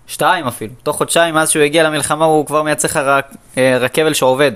שתיים 0.07 0.47
אפילו. 0.47 0.73
תוך 0.83 0.97
חודשיים, 0.97 1.35
מאז 1.35 1.49
שהוא 1.49 1.63
הגיע 1.63 1.83
למלחמה, 1.83 2.25
הוא 2.25 2.45
כבר 2.45 2.63
מייצר 2.63 2.87
לך 2.87 2.99
אה, 3.57 3.77
רכבל 3.79 4.13
שעובד. 4.13 4.51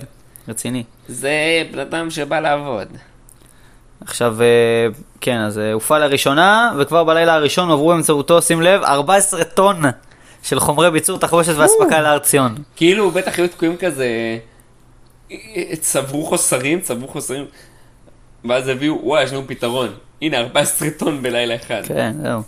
רציני. 0.47 0.83
זה 1.07 1.63
בן 1.71 1.79
אדם 1.79 2.09
שבא 2.09 2.39
לעבוד. 2.39 2.87
עכשיו, 4.01 4.41
אה, 4.41 4.87
כן, 5.21 5.37
אז 5.37 5.59
אה, 5.59 5.73
הופעל 5.73 6.07
לראשונה, 6.07 6.71
וכבר 6.79 7.03
בלילה 7.03 7.33
הראשון 7.33 7.71
עברו 7.71 7.87
באמצעותו, 7.87 8.41
שים 8.41 8.61
לב, 8.61 8.83
14 8.83 9.43
טון 9.43 9.81
של 10.43 10.59
חומרי 10.59 10.91
ביצור, 10.91 11.19
תחבושת 11.19 11.53
ואספקה 11.57 12.01
להר 12.01 12.19
ציון. 12.19 12.55
כאילו 12.75 13.11
בטח 13.11 13.39
היו 13.39 13.47
תקועים 13.47 13.77
כזה, 13.77 14.37
צברו 15.79 16.25
חוסרים, 16.25 16.81
צברו 16.81 17.07
חוסרים, 17.07 17.45
ואז 18.45 18.67
הביאו, 18.67 18.99
וואי, 19.03 19.23
יש 19.23 19.33
לנו 19.33 19.43
פתרון. 19.47 19.89
הנה, 20.21 20.39
14 20.39 20.89
טון 20.89 21.21
בלילה 21.21 21.55
אחד. 21.55 21.81
כן, 21.85 22.13
זהו. 22.23 22.41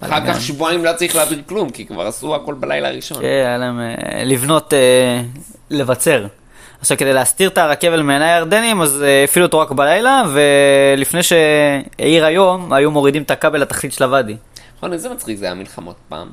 אחר 0.00 0.26
כך 0.26 0.40
שבועיים 0.40 0.84
לא 0.84 0.92
צריך 0.96 1.16
להעביר 1.16 1.42
כלום, 1.46 1.70
כי 1.70 1.86
כבר 1.86 2.06
עשו 2.06 2.34
הכל 2.34 2.54
בלילה 2.54 2.88
הראשון. 2.88 3.18
כן, 3.18 3.24
היה 3.24 3.58
להם 3.58 3.80
אה, 3.80 4.24
לבנות, 4.24 4.72
לבצר. 5.70 6.26
עכשיו, 6.82 6.96
כדי 6.96 7.12
להסתיר 7.12 7.48
את 7.48 7.58
הרכבל 7.58 8.02
מעיני 8.02 8.32
הירדנים, 8.32 8.80
אז 8.80 9.02
אה, 9.02 9.24
הפעילו 9.24 9.46
אותו 9.46 9.58
רק 9.58 9.70
בלילה, 9.70 10.22
ולפני 10.34 11.20
שהעיר 11.22 12.24
היום, 12.24 12.72
היו 12.72 12.90
מורידים 12.90 13.22
את 13.22 13.30
הכבל 13.30 13.60
לתחתית 13.60 13.92
של 13.92 14.04
הוואדי. 14.04 14.36
נכון, 14.76 14.92
איזה 14.92 15.08
מצחיק 15.08 15.38
זה 15.38 15.44
היה 15.44 15.54
מלחמות 15.54 15.96
פעם. 16.08 16.28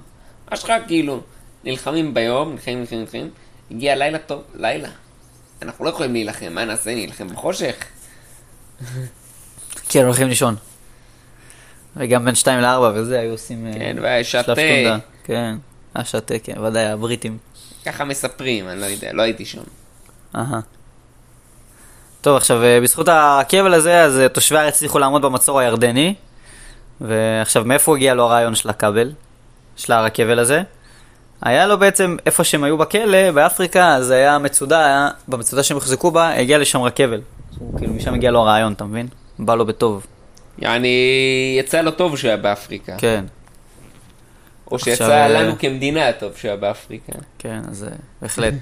אשכרה 0.50 0.80
כאילו, 0.88 1.22
נלחמים 1.64 2.14
ביום, 2.14 2.52
נלחמים, 2.52 2.80
נלחמים, 2.80 3.02
נלחמים, 3.02 3.30
הגיע 3.72 3.96
לילה 3.96 4.18
טוב, 4.18 4.44
לילה. 4.56 4.90
אנחנו 5.62 5.86
לא 5.86 5.90
יכולים 5.90 6.14
להילחם, 6.14 6.54
מה 6.54 6.66
נעשה? 6.66 6.96
נילחם 6.96 7.28
בחושך? 7.28 7.76
כן, 9.90 10.06
הולכים 10.06 10.28
לישון. 10.28 10.56
וגם 11.96 12.26
בין 12.26 12.36
2 12.36 12.60
ל-4 12.60 12.82
וזה, 12.96 13.20
היו 13.20 13.32
עושים... 13.32 13.68
אה, 13.68 13.74
כן, 13.74 13.96
והיה 14.02 14.24
שתה. 14.24 14.54
כן, 15.24 15.56
היה 15.96 16.06
שתה, 16.06 16.40
כן, 16.40 16.60
ודאי, 16.60 16.86
הבריטים. 16.86 17.38
ככה 17.86 18.06
מספרים, 18.06 18.68
אני 18.70 18.82
לא 18.82 18.86
יודע, 18.86 19.14
לא 19.14 19.22
הייתי 19.22 19.46
שם. 19.46 19.62
אהה. 20.36 20.60
טוב, 22.22 22.38
עכשיו, 22.38 22.64
אה, 22.64 22.82
בזכות 22.82 23.08
הכבל 23.12 23.74
הזה, 23.74 24.04
אז 24.04 24.20
אה, 24.20 24.30
תושבי 24.30 24.58
הארץ 24.58 24.74
הצליחו 24.74 25.00
לעמוד 25.00 25.22
במצור 25.22 25.60
הירדני. 25.60 26.16
ועכשיו, 27.02 27.66
מאיפה 27.66 27.96
הגיע 27.96 28.14
לו 28.14 28.24
הרעיון 28.24 28.56
של 28.56 28.70
הכבל? 28.70 29.12
של 29.78 29.94
הרכבל 29.94 30.40
הזה? 30.40 30.62
היה 31.42 31.68
לו 31.68 31.78
בעצם, 31.78 32.18
איפה 32.26 32.44
שהם 32.44 32.64
היו 32.64 32.78
בכלא, 32.78 33.32
באפריקה, 33.32 33.96
אז 33.96 34.12
היה 34.12 34.38
מצודה, 34.38 34.86
היה, 34.86 35.10
במצודה 35.28 35.64
שהם 35.64 35.76
הוחזקו 35.76 36.12
בה, 36.12 36.36
הגיע 36.36 36.58
לשם 36.58 36.82
רכבל. 36.82 37.22
כאילו, 37.78 37.94
משם 37.94 38.14
הגיע 38.14 38.32
לו 38.32 38.40
הרעיון, 38.40 38.74
אתה 38.74 38.84
מבין? 38.84 39.08
בא 39.40 39.56
לו 39.56 39.66
בטוב. 39.66 40.06
יעני, 40.60 41.56
יצא 41.60 41.82
לו 41.82 41.92
טוב 41.92 42.18
שהוא 42.18 42.28
היה 42.28 42.38
באפריקה. 42.38 42.96
כן, 42.98 43.26
או 44.72 44.80
שיצא 44.80 44.92
עכשיו, 44.92 45.12
אה, 45.12 45.28
לנו 45.28 45.60
כמדינה 45.60 46.12
טוב 46.12 46.32
שהוא 46.36 46.50
היה 46.50 46.58
באפריקה. 46.58 47.14
כן, 47.40 47.62
אז 47.72 47.86
בהחלט. 48.22 48.54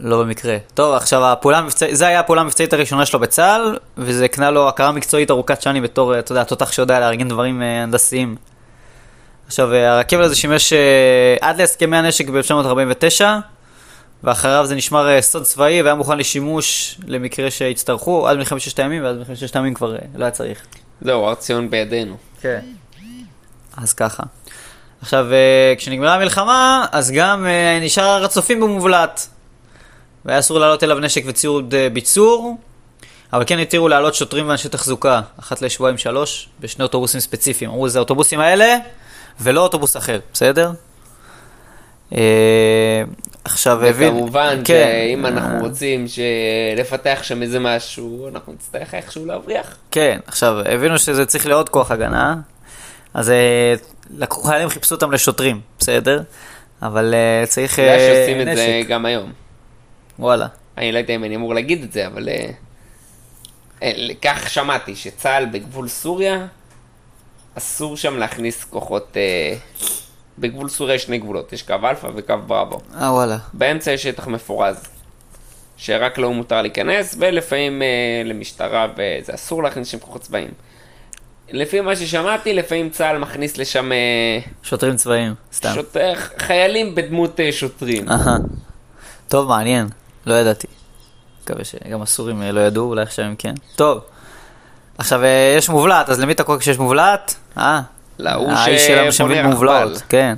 לא 0.00 0.22
במקרה. 0.22 0.56
טוב, 0.74 0.94
עכשיו 0.94 1.24
הפעולה 1.24 1.58
המבצעית, 1.58 1.96
זה 1.96 2.06
היה 2.06 2.20
הפעולה 2.20 2.40
המבצעית 2.40 2.72
הראשונה 2.72 3.06
שלו 3.06 3.20
בצה"ל, 3.20 3.78
וזה 3.98 4.24
הקנה 4.24 4.50
לו 4.50 4.68
הכרה 4.68 4.92
מקצועית 4.92 5.30
ארוכת 5.30 5.62
שנים 5.62 5.82
בתור, 5.82 6.18
אתה 6.18 6.32
יודע, 6.32 6.44
תותח 6.44 6.72
שיודע 6.72 7.00
לארגן 7.00 7.28
דברים 7.28 7.62
אה, 7.62 7.82
הנדסיים. 7.82 8.36
עכשיו, 9.46 9.74
אה, 9.74 9.92
הרכבל 9.92 10.22
הזה 10.22 10.34
שימש 10.34 10.72
אה, 10.72 11.36
עד 11.40 11.60
להסכמי 11.60 11.96
הנשק 11.96 12.28
ב-1949, 12.28 13.24
ואחריו 14.24 14.66
זה 14.66 14.74
נשמר 14.74 15.22
סוד 15.22 15.42
צבאי 15.42 15.82
והיה 15.82 15.94
מוכן 15.94 16.18
לשימוש 16.18 16.98
למקרה 17.06 17.50
שיצטרכו, 17.50 18.28
עד 18.28 18.36
מלחמת 18.36 18.60
ששת 18.60 18.78
הימים, 18.78 19.04
ואז 19.04 19.16
מלחמת 19.16 19.36
ששת 19.36 19.56
הימים 19.56 19.74
כבר 19.74 19.96
לא 20.14 20.24
היה 20.24 20.30
צריך. 20.30 20.66
זהו, 21.00 21.24
הר 21.24 21.34
ציון 21.34 21.70
בידינו. 21.70 22.16
כן. 22.40 22.60
אז 23.76 23.92
ככה. 23.92 24.22
עכשיו, 25.02 25.26
כשנגמרה 25.78 26.14
המלחמה, 26.14 26.86
אז 26.92 27.10
גם 27.10 27.46
נשאר 27.80 28.04
הר 28.04 28.24
הצופים 28.24 28.60
במובלעת. 28.60 29.28
והיה 30.26 30.38
אסור 30.38 30.58
לעלות 30.58 30.84
אליו 30.84 30.98
נשק 30.98 31.22
וציוד 31.26 31.74
אה, 31.74 31.88
ביצור, 31.90 32.56
אבל 33.32 33.44
כן 33.46 33.58
התירו 33.58 33.88
לעלות 33.88 34.14
שוטרים 34.14 34.48
ואנשי 34.48 34.68
תחזוקה, 34.68 35.20
אחת 35.40 35.62
לשבועיים 35.62 35.98
שלוש, 35.98 36.48
בשני 36.60 36.82
אוטובוסים 36.82 37.20
ספציפיים. 37.20 37.70
אמרו, 37.70 37.88
זה 37.88 37.98
האוטובוסים 37.98 38.40
האלה, 38.40 38.76
ולא 39.40 39.60
אוטובוס 39.60 39.96
אחר, 39.96 40.18
בסדר? 40.32 40.70
אה, 42.14 43.02
עכשיו, 43.44 43.84
הבין... 43.84 44.14
וכמובן 44.14 44.60
כן, 44.64 45.06
שאם 45.08 45.26
אנחנו 45.26 45.54
אה, 45.54 45.60
רוצים 45.60 46.06
לפתח 46.76 47.20
שם 47.22 47.42
איזה 47.42 47.60
משהו, 47.60 48.28
אנחנו 48.28 48.52
נצטרך 48.52 48.94
איכשהו 48.94 49.26
להבריח. 49.26 49.76
כן, 49.90 50.18
עכשיו, 50.26 50.56
הבינו 50.64 50.98
שזה 50.98 51.26
צריך 51.26 51.46
לעוד 51.46 51.68
כוח 51.68 51.90
הגנה, 51.90 52.36
אז 53.14 53.30
אה, 53.30 53.74
לקחו 54.16 54.42
חיילים, 54.42 54.68
חיפשו 54.68 54.94
אותם 54.94 55.12
לשוטרים, 55.12 55.60
בסדר? 55.78 56.22
אבל 56.82 57.14
אה, 57.14 57.46
צריך 57.46 57.74
אתה 57.74 57.82
יודע 57.82 57.98
אה, 57.98 58.16
שעושים 58.16 58.40
את 58.40 58.56
זה 58.56 58.78
נשק. 58.80 58.88
גם 58.88 59.06
היום. 59.06 59.45
וואלה. 60.18 60.46
אני 60.78 60.92
לא 60.92 60.98
יודע 60.98 61.14
אם 61.14 61.24
אני 61.24 61.36
אמור 61.36 61.54
להגיד 61.54 61.82
את 61.82 61.92
זה, 61.92 62.06
אבל... 62.06 62.28
אה, 62.28 62.50
אה, 63.82 63.92
כך 64.22 64.50
שמעתי, 64.50 64.96
שצה"ל 64.96 65.44
בגבול 65.46 65.88
סוריה, 65.88 66.46
אסור 67.58 67.96
שם 67.96 68.18
להכניס 68.18 68.64
כוחות... 68.64 69.16
אה, 69.16 69.56
בגבול 70.38 70.68
סוריה 70.68 70.94
יש 70.94 71.02
שני 71.02 71.18
גבולות, 71.18 71.52
יש 71.52 71.62
קו 71.62 71.74
אלפא 71.84 72.08
וקו 72.16 72.34
בראבו. 72.46 72.80
אה, 73.00 73.12
וואלה. 73.12 73.38
באמצע 73.52 73.92
יש 73.92 74.02
שטח 74.02 74.26
מפורז. 74.26 74.76
שרק 75.76 76.18
לאו"ם 76.18 76.32
מותר 76.32 76.62
להיכנס, 76.62 77.16
ולפעמים 77.18 77.82
אה, 77.82 78.22
למשטרה, 78.24 78.86
וזה 78.92 79.34
אסור 79.34 79.62
להכניס 79.62 79.88
שם 79.88 79.98
כוחות 79.98 80.22
צבאיים. 80.22 80.50
לפי 81.50 81.80
מה 81.80 81.96
ששמעתי, 81.96 82.54
לפעמים 82.54 82.90
צה"ל 82.90 83.18
מכניס 83.18 83.58
לשם 83.58 83.92
אה, 83.92 84.38
שוטרים 84.62 84.96
צבאיים, 84.96 85.34
סתם. 85.52 85.70
שוט... 85.74 85.96
חיילים 86.38 86.94
בדמות 86.94 87.40
אה, 87.40 87.52
שוטרים. 87.52 88.08
אהה. 88.08 88.36
טוב, 89.28 89.48
מעניין, 89.48 89.88
לא 90.26 90.34
ידעתי. 90.34 90.66
מקווה 91.42 91.64
שגם 91.64 92.02
הסורים 92.02 92.42
אה, 92.42 92.52
לא 92.52 92.60
ידעו, 92.60 92.88
אולי 92.88 93.02
עכשיו 93.02 93.24
הם 93.24 93.34
כן. 93.38 93.54
טוב, 93.76 94.00
עכשיו 94.98 95.24
אה, 95.24 95.54
יש 95.58 95.68
מובלעת, 95.68 96.08
אז 96.08 96.20
למי 96.20 96.32
אתה 96.32 96.44
קורא 96.44 96.58
כשיש 96.58 96.78
מובלעת? 96.78 97.34
אה, 97.58 97.80
להוא 98.18 98.52
האיש 98.52 98.86
שלנו 98.86 99.12
שבונה 99.12 99.48
רכבל. 99.48 99.96
כן. 100.08 100.36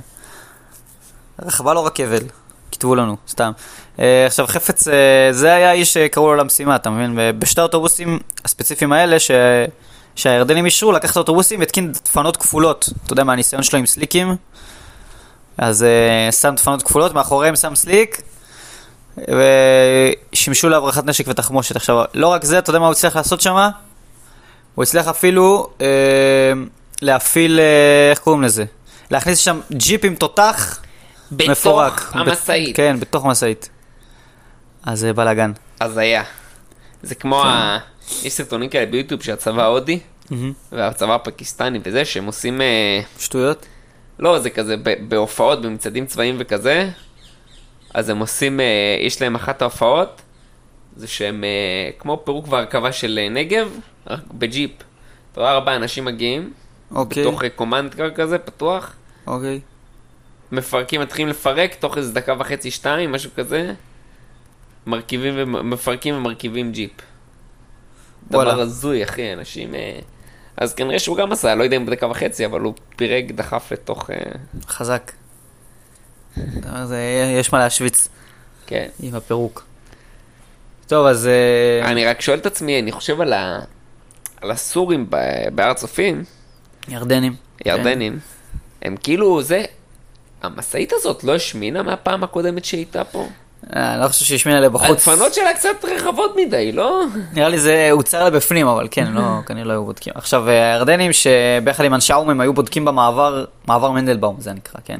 רכבל 1.41 1.77
או 1.77 1.83
רכבל? 1.83 2.23
כתבו 2.71 2.95
לנו, 2.95 3.17
סתם. 3.27 3.51
אה, 3.99 4.25
עכשיו 4.25 4.47
חפץ, 4.47 4.87
זה 5.31 5.53
היה 5.53 5.69
האיש 5.69 5.93
שקראו 5.93 6.27
לו 6.27 6.35
למשימה, 6.35 6.75
אתה 6.75 6.89
מבין? 6.89 7.39
בשתי 7.39 7.61
האוטובוסים 7.61 8.19
הספציפיים 8.45 8.93
האלה, 8.93 9.19
ש... 9.19 9.31
שהירדנים 10.15 10.65
אישרו, 10.65 10.91
לקח 10.91 11.11
את 11.11 11.15
האוטובוסים 11.15 11.59
והתקין 11.59 11.91
דפנות 11.91 12.37
כפולות. 12.37 12.89
אתה 13.05 13.13
יודע, 13.13 13.23
מהניסיון 13.23 13.63
שלו 13.63 13.79
עם 13.79 13.85
סליקים. 13.85 14.35
אז 15.57 15.85
שם 16.31 16.55
דפנות 16.55 16.83
כפולות, 16.83 17.13
מאחוריהם 17.13 17.55
שם 17.55 17.75
סליק, 17.75 18.21
ושימשו 20.33 20.69
להברחת 20.69 21.05
נשק 21.05 21.25
ותחמושת. 21.27 21.75
עכשיו, 21.75 22.03
לא 22.13 22.27
רק 22.27 22.45
זה, 22.45 22.59
אתה 22.59 22.69
יודע 22.69 22.79
מה 22.79 22.85
הוא 22.85 22.91
הצליח 22.91 23.15
לעשות 23.15 23.41
שם? 23.41 23.69
הוא 24.75 24.83
הצליח 24.83 25.07
אפילו 25.07 25.69
אה, 25.81 25.87
להפעיל, 27.01 27.59
אה, 27.59 28.09
איך 28.11 28.19
קוראים 28.19 28.43
לזה? 28.43 28.65
להכניס 29.11 29.39
שם 29.39 29.59
ג'יפ 29.71 30.05
עם 30.05 30.15
תותח 30.15 30.79
מפורק. 31.31 31.93
בתוך 31.93 32.15
המשאית. 32.15 32.75
כן, 32.75 32.99
בתוך 32.99 33.25
משאית. 33.25 33.69
אז 34.83 34.99
זה 34.99 35.13
בלאגן. 35.13 35.51
הזיה. 35.81 36.23
זה 37.03 37.15
כמו 37.15 37.43
ה... 37.45 37.77
יש 38.23 38.33
סרטונים 38.33 38.69
כאלה 38.69 38.85
ביוטיוב 38.85 39.23
שהצבא 39.23 39.63
ההודי, 39.63 39.99
והצבא 40.71 41.15
הפקיסטני 41.15 41.79
וזה, 41.85 42.05
שהם 42.05 42.25
עושים... 42.25 42.61
אה, 42.61 43.01
שטויות? 43.19 43.65
לא, 44.19 44.39
זה 44.39 44.49
כזה 44.49 44.75
בהופעות, 45.07 45.61
במצעדים 45.61 46.05
צבאיים 46.05 46.35
וכזה, 46.39 46.89
אז 47.93 48.09
הם 48.09 48.19
עושים, 48.19 48.59
אה, 48.59 48.97
יש 48.99 49.21
להם 49.21 49.35
אחת 49.35 49.61
ההופעות, 49.61 50.21
זה 50.95 51.07
שהם 51.07 51.43
אה, 51.43 51.91
כמו 51.99 52.21
פירוק 52.25 52.47
והרכבה 52.49 52.91
של 52.91 53.19
אה, 53.21 53.29
נגב, 53.29 53.79
רק 54.07 54.19
בג'יפ. 54.33 54.71
אתה 55.31 55.41
רואה 55.41 55.51
ארבעה 55.51 55.75
אנשים 55.75 56.05
מגיעים, 56.05 56.53
אוקיי, 56.91 57.23
בתוך 57.23 57.43
קומנדקר 57.55 58.11
כזה, 58.11 58.37
פתוח, 58.37 58.95
אוקיי. 59.27 59.59
מפרקים, 60.51 61.01
מתחילים 61.01 61.29
לפרק, 61.29 61.73
תוך 61.73 61.97
איזה 61.97 62.13
דקה 62.13 62.33
וחצי, 62.39 62.71
שתיים, 62.71 63.11
משהו 63.11 63.31
כזה, 63.35 63.73
מרכיבים 64.87 65.33
ומפרקים 65.37 66.15
ומרכיבים 66.15 66.71
ג'יפ. 66.71 66.91
וואלה. 68.31 68.51
דבר 68.53 68.61
הזוי, 68.61 69.03
אחי, 69.03 69.33
אנשים... 69.33 69.73
אז 70.57 70.73
כנראה 70.73 70.99
שהוא 70.99 71.17
גם 71.17 71.31
עשה, 71.31 71.55
לא 71.55 71.63
יודע 71.63 71.77
אם 71.77 71.85
בדקה 71.85 72.07
וחצי, 72.07 72.45
אבל 72.45 72.61
הוא 72.61 72.73
פירק, 72.95 73.25
דחף 73.31 73.71
לתוך... 73.71 74.09
חזק. 74.67 75.11
אז 76.65 76.93
אה, 76.93 77.35
יש 77.39 77.53
מה 77.53 77.59
להשוויץ 77.59 78.09
כן. 78.67 78.87
עם 78.99 79.15
הפירוק. 79.15 79.63
טוב, 80.87 81.05
אז... 81.05 81.27
אה, 81.27 81.91
אני 81.91 82.05
רק 82.05 82.21
שואל 82.21 82.37
את 82.37 82.45
עצמי, 82.45 82.79
אני 82.79 82.91
חושב 82.91 83.21
על, 83.21 83.33
ה... 83.33 83.59
על 84.41 84.51
הסורים 84.51 85.05
ב- 85.09 85.49
בהר 85.55 85.69
הצופים, 85.71 86.23
ירדנים. 86.87 87.35
ירדנים, 87.65 88.19
הם 88.81 88.95
כאילו, 89.03 89.41
זה, 89.41 89.63
המשאית 90.41 90.93
הזאת 90.93 91.23
לא 91.23 91.35
השמינה 91.35 91.83
מהפעם 91.83 92.23
הקודמת 92.23 92.65
שהייתה 92.65 93.03
פה? 93.03 93.27
אה, 93.75 93.93
אני 93.93 94.01
לא 94.01 94.07
חושב 94.07 94.25
שהשמיע 94.25 94.57
עליה 94.57 94.69
בחוץ. 94.69 95.07
הדפנות 95.07 95.33
שלה 95.33 95.53
קצת 95.53 95.85
רחבות 95.95 96.35
מדי, 96.35 96.71
לא? 96.71 97.03
נראה 97.33 97.49
לי 97.49 97.59
זה 97.59 97.87
הוצר 97.91 98.23
לה 98.23 98.29
בפנים, 98.29 98.67
אבל 98.67 98.87
כן, 98.91 99.11
לא, 99.13 99.21
כנראה 99.47 99.65
לא 99.65 99.71
היו 99.71 99.85
בודקים. 99.85 100.13
עכשיו, 100.15 100.49
הירדנים 100.49 101.11
שביחד 101.13 101.85
עם 101.85 101.93
אנשי 101.93 102.13
האו"ם 102.13 102.29
הם 102.29 102.41
היו 102.41 102.53
בודקים 102.53 102.85
במעבר, 102.85 103.45
מעבר 103.67 103.91
מנדלבאום 103.91 104.35
זה 104.39 104.53
נקרא, 104.53 104.81
כן? 104.85 104.99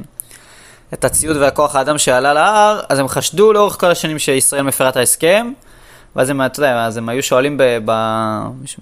את 0.94 1.04
הציוד 1.04 1.36
והכוח 1.36 1.76
האדם 1.76 1.98
שעלה 1.98 2.32
להר, 2.32 2.80
אז 2.88 2.98
הם 2.98 3.08
חשדו 3.08 3.52
לאורך 3.52 3.80
כל 3.80 3.90
השנים 3.90 4.18
שישראל 4.18 4.62
מפרה 4.62 4.88
את 4.88 4.96
ההסכם, 4.96 5.52
ואז 6.16 6.30
הם, 6.30 6.42
אתה 6.46 6.60
יודע, 6.60 6.84
אז 6.86 6.96
הם 6.96 7.08
היו 7.08 7.22
שואלים 7.22 7.56
ב, 7.58 7.62
ב, 7.84 7.92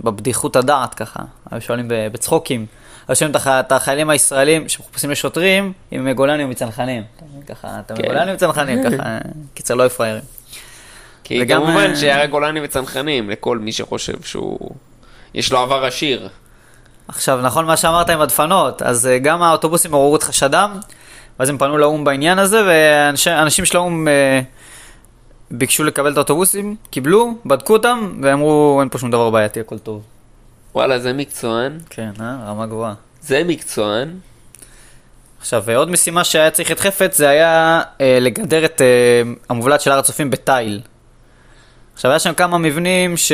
בבדיחות 0.00 0.56
הדעת 0.56 0.94
ככה, 0.94 1.20
היו 1.50 1.60
שואלים 1.60 1.84
בצחוקים. 1.88 2.66
היו 3.08 3.16
שואלים 3.16 3.30
את 3.30 3.36
הח- 3.36 3.46
את 3.46 3.72
החיילים 3.72 4.10
הישראלים 4.10 4.68
שמחפשים 4.68 5.10
לשוטרים, 5.10 5.72
אם 5.92 5.98
הם 5.98 6.04
מגולני 6.04 6.42
או 6.42 6.48
מצנחנים. 6.48 7.02
ככה, 7.48 7.68
אתה 7.86 7.94
כן. 7.94 8.02
מגולני 8.02 8.30
או 8.30 8.34
מצנחנים, 8.34 8.78
ככה, 8.84 9.18
קיצר 9.54 9.74
לא 9.74 9.88
פראיירים. 9.88 10.22
כי 11.24 11.38
וגם, 11.42 11.62
כמובן 11.62 11.90
אה, 11.90 11.96
שהיה 11.96 12.26
גולני 12.26 12.60
וצנחנים, 12.64 13.30
לכל 13.30 13.58
מי 13.58 13.72
שחושב 13.72 14.22
שהוא... 14.22 14.70
יש 15.34 15.52
לו 15.52 15.58
עבר 15.58 15.84
עשיר. 15.84 16.28
עכשיו, 17.08 17.40
נכון 17.42 17.64
מה 17.64 17.76
שאמרת 17.76 18.10
עם 18.10 18.20
הדפנות, 18.20 18.82
אז 18.82 19.06
אה, 19.06 19.18
גם 19.18 19.42
האוטובוסים 19.42 19.92
עוררו 19.92 20.16
את 20.16 20.22
חשדם, 20.22 20.70
ואז 21.38 21.48
הם 21.48 21.58
פנו 21.58 21.78
לאו"ם 21.78 22.04
בעניין 22.04 22.38
הזה, 22.38 22.62
ואנשים 22.66 23.64
של 23.64 23.76
האו"ם 23.76 24.08
אה, 24.08 24.40
ביקשו 25.50 25.84
לקבל 25.84 26.12
את 26.12 26.16
האוטובוסים, 26.16 26.76
קיבלו, 26.90 27.34
בדקו 27.46 27.72
אותם, 27.72 28.12
ואמרו, 28.22 28.78
אין 28.80 28.88
פה 28.88 28.98
שום 28.98 29.10
דבר 29.10 29.30
בעייתי, 29.30 29.60
הכל 29.60 29.78
טוב. 29.78 30.02
וואלה, 30.74 30.98
זה 30.98 31.12
מקצוען. 31.12 31.78
כן, 31.90 32.10
אה? 32.20 32.36
רמה 32.46 32.66
גבוהה. 32.66 32.94
זה 33.22 33.42
מקצוען. 33.46 34.08
עכשיו, 35.40 35.64
עוד 35.76 35.90
משימה 35.90 36.24
שהיה 36.24 36.50
צריך 36.50 36.72
את 36.72 36.80
חפץ, 36.80 37.18
זה 37.18 37.28
היה 37.28 37.82
אה, 38.00 38.18
לגדר 38.20 38.64
את 38.64 38.80
אה, 38.80 39.22
המובלעת 39.48 39.80
של 39.80 39.92
הר 39.92 39.98
הצופים 39.98 40.30
בתיל. 40.30 40.80
עכשיו, 41.94 42.10
היה 42.10 42.18
שם 42.18 42.34
כמה 42.34 42.58
מבנים 42.58 43.16
ש... 43.16 43.32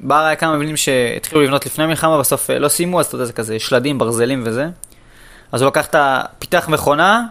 בהר 0.00 0.24
היה 0.24 0.36
כמה 0.36 0.56
מבנים 0.56 0.76
שהתחילו 0.76 1.42
לבנות 1.42 1.66
לפני 1.66 1.84
המלחמה, 1.84 2.18
בסוף 2.18 2.50
אה, 2.50 2.58
לא 2.58 2.68
סיימו, 2.68 3.00
אז 3.00 3.06
אתה 3.06 3.14
יודע, 3.14 3.24
זה 3.24 3.32
כזה 3.32 3.58
שלדים, 3.58 3.98
ברזלים 3.98 4.42
וזה. 4.46 4.66
אז 5.54 5.62
הוא 5.62 5.68
לקח 5.68 5.86
את 5.86 5.94
ה... 5.94 6.22
פיתח 6.38 6.68
מכונה 6.68 7.26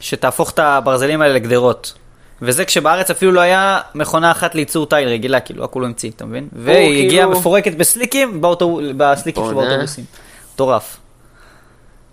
שתהפוך 0.00 0.50
את 0.50 0.58
הברזלים 0.58 1.22
האלה 1.22 1.34
לגדרות. 1.34 1.92
וזה 2.42 2.64
כשבארץ 2.64 3.10
אפילו 3.10 3.32
לא 3.32 3.40
היה 3.40 3.80
מכונה 3.94 4.30
אחת 4.30 4.54
לייצור 4.54 4.86
תיל 4.86 5.08
רגילה, 5.08 5.40
כאילו, 5.40 5.64
הכול 5.64 5.82
הוא 5.82 5.88
המציא, 5.88 6.10
אתה 6.10 6.24
מבין? 6.24 6.48
והיא 6.52 7.06
הגיעה 7.06 7.26
כאילו- 7.26 7.40
מפורקת 7.40 7.74
בסליקים, 7.74 8.40
באוטו... 8.40 8.80
בסליקים 8.96 9.44
של 9.46 9.54
בואנה. 9.54 9.68
באוטובוסים. 9.68 10.04
מטורף. 10.54 10.96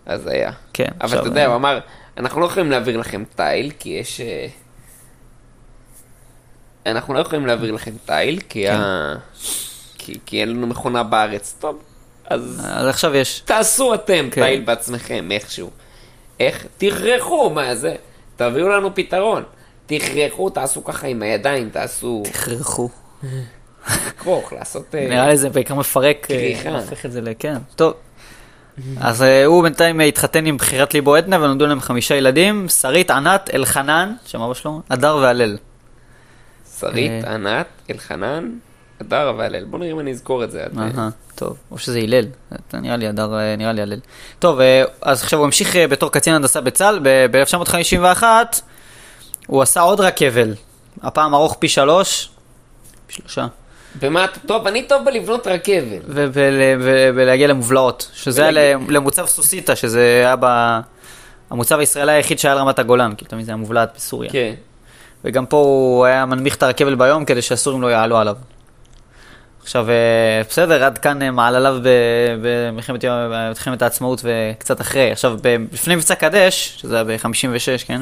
אז 0.05 0.27
היה. 0.27 0.51
כן. 0.73 0.83
אבל 0.85 1.05
עכשיו, 1.05 1.19
אתה 1.19 1.27
יודע, 1.27 1.45
הוא 1.45 1.55
אמר, 1.55 1.79
אנחנו 2.17 2.41
לא 2.41 2.45
יכולים 2.45 2.71
להעביר 2.71 2.97
לכם 2.97 3.23
תיל, 3.35 3.71
כי 3.79 3.89
יש... 3.89 4.21
אה, 4.21 4.47
אנחנו 6.91 7.13
לא 7.13 7.19
יכולים 7.19 7.45
להעביר 7.45 7.71
לכם 7.71 7.91
תיל, 8.05 8.39
כי 8.49 8.65
כן. 8.67 8.75
ה... 8.75 9.15
כי 9.97 10.19
כי 10.25 10.41
אין 10.41 10.49
לנו 10.49 10.67
מכונה 10.67 11.03
בארץ. 11.03 11.55
טוב, 11.59 11.79
אז 12.33 12.61
אז 12.65 12.87
עכשיו 12.87 13.15
יש. 13.15 13.39
תעשו 13.39 13.93
אתם 13.93 14.27
כן. 14.31 14.45
תיל 14.45 14.61
בעצמכם, 14.61 15.29
איכשהו. 15.31 15.69
איך? 16.39 16.65
תכרחו, 16.77 17.49
מה 17.49 17.75
זה? 17.75 17.95
תביאו 18.35 18.69
לנו 18.69 18.95
פתרון. 18.95 19.43
תכרחו, 19.85 20.49
תעשו 20.49 20.83
ככה 20.83 21.07
עם 21.07 21.21
הידיים, 21.21 21.69
תעשו... 21.69 22.23
תכרחו. 22.25 22.89
לכרוך, 24.07 24.53
לעשות... 24.53 24.95
אה, 24.95 25.07
נראה 25.09 25.27
לי 25.27 25.37
זה 25.37 25.49
בעיקר 25.49 25.75
מפרק, 25.75 26.17
אה, 26.31 26.37
כריכה. 26.37 26.69
הופך 26.69 27.05
את 27.05 27.11
זה 27.11 27.21
לכן. 27.21 27.57
טוב. 27.75 27.93
אז 28.99 29.23
אה, 29.23 29.45
הוא 29.45 29.63
בינתיים 29.63 29.99
התחתן 29.99 30.45
עם 30.45 30.57
בחירת 30.57 30.93
ליבו 30.93 31.15
עדנה 31.15 31.41
ונולדו 31.41 31.67
להם 31.67 31.79
חמישה 31.79 32.15
ילדים, 32.15 32.69
שרית, 32.69 33.11
ענת, 33.11 33.49
אלחנן, 33.53 34.13
שם 34.25 34.41
אבא 34.41 34.53
שלו, 34.53 34.81
הדר 34.89 35.15
והלל. 35.21 35.57
שרית. 36.79 37.23
ענת, 37.23 37.67
אלחנן, 37.89 38.49
הדר 39.01 39.33
והלל. 39.37 39.63
בוא 39.63 39.79
נראה 39.79 39.91
אם 39.91 39.99
אני 39.99 40.11
אזכור 40.11 40.43
את 40.43 40.51
זה. 40.51 40.63
טוב, 41.35 41.57
או 41.71 41.77
שזה 41.77 41.99
הלל, 41.99 42.25
נראה 42.73 42.95
לי 42.95 43.07
הדר, 43.07 43.33
אה, 43.33 43.55
נראה 43.55 43.71
לי 43.71 43.81
הלל. 43.81 43.99
טוב, 44.39 44.59
אה, 44.59 44.83
אז 45.01 45.23
עכשיו 45.23 45.39
הוא 45.39 45.45
המשיך 45.45 45.75
אה, 45.75 45.87
בתור 45.87 46.11
קצין 46.11 46.33
הנדסה 46.33 46.61
בצה"ל, 46.61 46.99
ב-1951 47.03 48.23
הוא 49.47 49.61
עשה 49.61 49.81
עוד 49.81 49.99
רכבל, 49.99 50.53
הפעם 51.01 51.33
ארוך 51.33 51.55
פי 51.59 51.69
שלוש, 51.69 52.29
פי 53.07 53.13
שלושה. 53.13 53.47
ומה 53.99 54.25
אתה 54.25 54.39
טוב? 54.39 54.67
אני 54.67 54.83
טוב 54.83 55.05
בלבנות 55.05 55.47
רכבל. 55.47 55.97
ולהגיע 57.15 57.47
למובלעות, 57.47 58.09
שזה 58.13 58.45
היה 58.47 58.77
למוצב 58.89 59.25
סוסיתא, 59.25 59.75
שזה 59.75 60.01
היה 60.01 60.35
ב... 60.39 60.45
המוצב 61.49 61.79
הישראלי 61.79 62.11
היחיד 62.11 62.39
שהיה 62.39 62.53
על 62.53 62.59
רמת 62.59 62.79
הגולן, 62.79 63.13
כאילו 63.17 63.29
תמיד 63.29 63.45
זה 63.45 63.51
היה 63.51 63.57
מובלעת 63.57 63.91
בסוריה. 63.95 64.29
כן. 64.31 64.53
וגם 65.23 65.45
פה 65.45 65.57
הוא 65.57 66.05
היה 66.05 66.25
מנמיך 66.25 66.55
את 66.55 66.63
הרכבל 66.63 66.95
ביום 66.95 67.25
כדי 67.25 67.41
שהסורים 67.41 67.81
לא 67.81 67.87
יעלו 67.87 68.17
עליו. 68.17 68.35
עכשיו, 69.63 69.89
אה, 69.89 69.95
בסדר, 70.49 70.83
עד 70.83 70.97
כאן 70.97 71.21
אה, 71.21 71.31
מעלליו 71.31 71.77
במלחמת 72.41 73.03
יום- 73.03 73.31
העצמאות 73.81 74.21
וקצת 74.23 74.81
אחרי. 74.81 75.11
עכשיו, 75.11 75.37
לפני 75.71 75.95
מבצע 75.95 76.15
קדש, 76.15 76.77
שזה 76.77 76.95
היה 76.95 77.03
ב-56, 77.03 77.85
כן? 77.85 78.01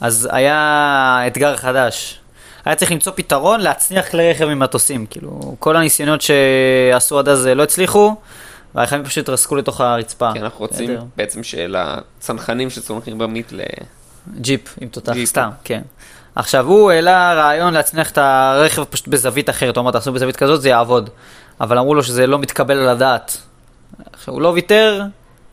אז 0.00 0.28
היה 0.32 1.22
אתגר 1.26 1.56
חדש. 1.56 2.20
היה 2.64 2.74
צריך 2.76 2.92
למצוא 2.92 3.12
פתרון 3.16 3.60
להצניח 3.60 4.10
כלי 4.10 4.30
רכב 4.30 4.44
ממטוסים. 4.44 5.06
כאילו, 5.06 5.56
כל 5.58 5.76
הניסיונות 5.76 6.20
שעשו 6.20 7.18
עד 7.18 7.28
אז 7.28 7.46
אה, 7.46 7.54
לא 7.54 7.62
הצליחו, 7.62 8.14
והרכבים 8.74 9.04
פשוט 9.04 9.24
התרסקו 9.24 9.56
לתוך 9.56 9.80
הרצפה. 9.80 10.30
כי 10.32 10.40
אנחנו 10.40 10.58
רוצים 10.58 10.86
בסדר. 10.90 11.04
בעצם 11.16 11.40
שלצנחנים 11.42 12.70
שצונחים 12.70 13.18
במית 13.18 13.52
ל... 13.52 13.60
ג'יפ 14.40 14.60
עם 14.80 14.88
תותח. 14.88 15.12
סתם, 15.24 15.50
כן. 15.64 15.82
עכשיו, 16.34 16.66
הוא 16.66 16.90
העלה 16.90 17.34
רעיון 17.34 17.74
להצניח 17.74 18.10
את 18.10 18.18
הרכב 18.18 18.84
פשוט 18.84 19.08
בזווית 19.08 19.50
אחרת, 19.50 19.76
הוא 19.76 19.82
אמר, 19.82 19.90
תעשו 19.90 20.12
בזווית 20.12 20.36
כזאת, 20.36 20.62
זה 20.62 20.68
יעבוד. 20.68 21.10
אבל 21.60 21.78
אמרו 21.78 21.94
לו 21.94 22.02
שזה 22.02 22.26
לא 22.26 22.38
מתקבל 22.38 22.78
על 22.78 22.88
הדעת. 22.88 23.38
עכשיו, 24.12 24.34
הוא 24.34 24.42
לא 24.42 24.48
ויתר, 24.48 25.02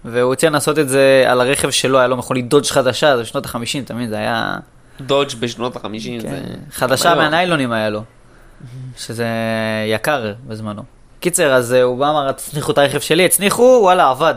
והוא 0.05 0.33
הציע 0.33 0.49
לעשות 0.49 0.79
את 0.79 0.89
זה 0.89 1.23
על 1.27 1.41
הרכב 1.41 1.69
שלו, 1.69 1.99
היה 1.99 2.07
לו 2.07 2.17
מכונית 2.17 2.49
דודג' 2.49 2.65
חדשה, 2.65 3.17
זה 3.17 3.21
בשנות 3.23 3.45
ה-50, 3.45 3.83
אתה 3.85 3.93
מבין? 3.93 4.09
זה 4.09 4.15
היה... 4.15 4.57
דודג' 5.01 5.35
בשנות 5.39 5.75
החמישים 5.75 6.21
כן, 6.21 6.29
זה... 6.29 6.39
חדשה 6.71 7.09
היום. 7.09 7.19
מהניילונים 7.19 7.71
היה 7.71 7.89
לו, 7.89 8.03
שזה 8.97 9.27
יקר 9.87 10.33
בזמנו. 10.47 10.83
קיצר, 11.19 11.53
אז 11.53 11.73
אה, 11.73 11.83
הוא 11.83 11.97
בא 11.97 12.09
אמר, 12.09 12.31
תצניחו 12.31 12.71
את 12.71 12.77
הרכב 12.77 12.99
שלי, 12.99 13.25
הצניחו, 13.25 13.79
וואלה, 13.81 14.09
עבד. 14.09 14.35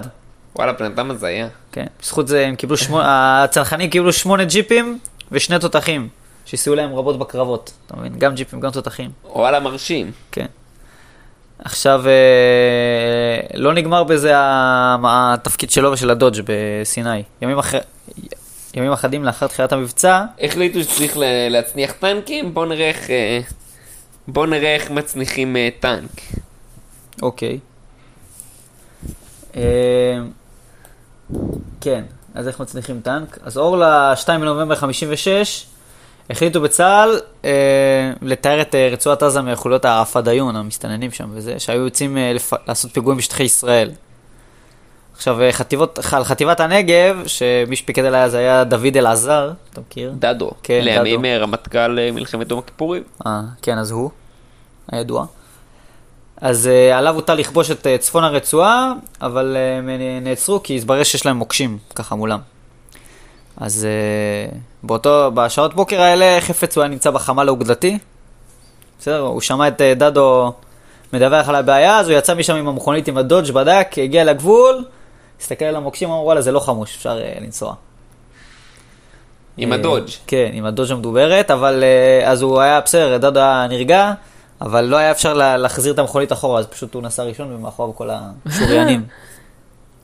וואלה, 0.57 0.73
בן 0.73 0.85
אדם 0.85 1.11
הזיה. 1.11 1.49
כן, 1.73 1.87
בזכות 2.03 2.29
זה 2.29 2.47
הם 2.47 2.57
קיבלו 2.57 2.77
שמונה, 2.77 3.43
הצנחנים 3.45 3.91
קיבלו 3.91 4.13
שמונה 4.13 4.45
ג'יפים 4.45 4.99
ושני 5.33 5.59
תותחים, 5.59 6.09
שסייעו 6.45 6.77
להם 6.77 6.95
רבות 6.95 7.19
בקרבות, 7.19 7.73
אתה 7.87 7.97
מבין? 7.97 8.19
גם 8.19 8.35
ג'יפים, 8.35 8.61
גם 8.61 8.71
תותחים, 8.71 9.11
וואלה, 9.25 9.61
מרשים. 9.61 10.13
כן. 10.33 10.47
עכשיו, 11.59 12.03
אה, 12.07 13.41
לא 13.55 13.75
נגמר 13.75 14.05
בזה 14.05 14.33
התפקיד 14.37 15.71
שלו 15.71 15.93
ושל 15.93 16.11
הדודג' 16.11 16.43
בסיני. 16.47 17.23
ימים, 17.43 17.59
אחר... 17.59 17.79
ימים 18.75 18.93
אחדים 18.93 19.25
לאחר 19.25 19.47
תחילת 19.47 19.73
המבצע, 19.73 20.25
החליטו 20.41 20.83
שצריך 20.83 21.17
להצניח 21.51 21.93
טנקים, 21.93 22.55
בוא 22.55 22.67
נראה 22.67 22.89
איך... 22.89 23.11
אה, 23.11 23.41
בוא 24.29 24.47
נראה 24.47 24.75
איך 24.75 24.91
מצניחים 24.91 25.57
אה, 25.57 25.69
טנק. 25.81 26.11
אוקיי. 27.23 27.59
אה, 29.57 30.19
כן, 31.81 32.05
אז 32.35 32.49
איך 32.49 32.61
מצליחים 32.61 33.01
טנק? 33.01 33.39
אז 33.43 33.59
אור 33.59 33.77
ל-2 33.77 34.29
בנובמבר 34.29 34.75
56, 34.75 35.67
החליטו 36.31 36.61
בצה"ל 36.61 37.21
אה, 37.45 37.51
לתאר 38.23 38.61
את 38.61 38.75
אה, 38.75 38.89
רצועת 38.93 39.23
עזה 39.23 39.43
מחוליות 39.43 39.85
הפדאיון, 39.85 40.57
המסתננים 40.57 41.11
שם 41.11 41.29
וזה, 41.33 41.59
שהיו 41.59 41.85
יוצאים 41.85 42.19
אה, 42.19 42.33
לפ... 42.33 42.53
לעשות 42.69 42.93
פיגועים 42.93 43.19
בשטחי 43.19 43.43
ישראל. 43.43 43.91
עכשיו, 45.17 45.43
אה, 45.43 45.53
חטיבות, 45.53 45.99
על 46.13 46.25
חטיבת 46.25 46.61
הנגב, 46.61 47.23
שמי 47.27 47.77
שפיקד 47.77 48.05
עליה 48.05 48.25
אז 48.25 48.35
היה 48.35 48.65
דוד 48.65 48.97
אלעזר, 48.97 49.53
אתה 49.73 49.81
מכיר? 49.81 50.13
דדו. 50.19 50.51
כן, 50.63 50.81
לימים 50.83 51.21
דדו. 51.21 51.29
אה, 51.29 51.39
רמטכ"ל 51.39 51.99
אה, 51.99 52.11
מלחמת 52.13 52.51
יום 52.51 52.59
הכיפורים. 52.59 53.03
אה, 53.27 53.41
כן, 53.63 53.79
אז 53.79 53.91
הוא, 53.91 54.11
הידוע. 54.93 55.27
אז 56.41 56.69
uh, 56.73 56.97
עליו 56.97 57.15
הוטל 57.15 57.35
לכבוש 57.35 57.71
את 57.71 57.87
uh, 57.87 58.03
צפון 58.03 58.25
הרצועה, 58.25 58.93
אבל 59.21 59.57
uh, 59.57 59.79
הם 59.79 59.91
נ- 59.91 60.25
נעצרו 60.25 60.63
כי 60.63 60.77
התברר 60.77 61.03
שיש 61.03 61.27
להם 61.27 61.37
מוקשים, 61.37 61.79
ככה 61.95 62.15
מולם. 62.15 62.39
אז 63.57 63.87
uh, 64.53 64.55
באותו, 64.83 65.31
בשעות 65.35 65.75
בוקר 65.75 66.01
האלה 66.01 66.41
חפץ 66.41 66.77
הוא 66.77 66.83
היה 66.83 66.91
נמצא 66.91 67.11
בחמ"ל 67.11 67.49
האוגדתי. 67.49 67.99
בסדר, 69.01 69.19
הוא 69.21 69.41
שמע 69.41 69.69
את 69.69 69.81
uh, 69.81 69.99
דדו 69.99 70.53
מדווח 71.13 71.49
על 71.49 71.55
הבעיה, 71.55 71.99
אז 71.99 72.09
הוא 72.09 72.19
יצא 72.19 72.35
משם 72.35 72.57
עם 72.57 72.69
המכונית 72.69 73.09
עם 73.09 73.17
הדודג', 73.19 73.51
בדק, 73.53 73.89
הגיע 74.03 74.25
לגבול, 74.25 74.85
הסתכל 75.41 75.65
על 75.65 75.77
המוקשים, 75.77 76.09
אמר 76.11 76.21
וואלה 76.25 76.41
זה 76.41 76.53
לא 76.53 76.61
חמוש, 76.61 76.97
אפשר 76.97 77.19
uh, 77.19 77.41
לנסוע. 77.41 77.75
עם 79.57 79.73
הדודג'. 79.73 80.11
כן, 80.27 80.51
עם 80.53 80.65
הדודג' 80.65 80.93
המדוברת, 80.93 81.51
אבל 81.51 81.85
אה, 81.85 82.31
אז 82.31 82.43
הוא 82.43 82.61
היה 82.61 82.81
בסדר, 82.81 83.17
דדו 83.19 83.41
היה 83.41 83.67
נרגע, 83.71 84.13
אבל 84.61 84.85
לא 84.85 84.97
היה 84.97 85.11
אפשר 85.11 85.35
לה- 85.35 85.57
להחזיר 85.57 85.93
את 85.93 85.99
המכונית 85.99 86.33
אחורה, 86.33 86.59
אז 86.61 86.67
פשוט 86.67 86.95
הוא 86.95 87.03
נסע 87.03 87.23
ראשון 87.23 87.53
ומאחוריו 87.53 87.95
כל 87.97 88.11
השוריינים. 88.47 89.05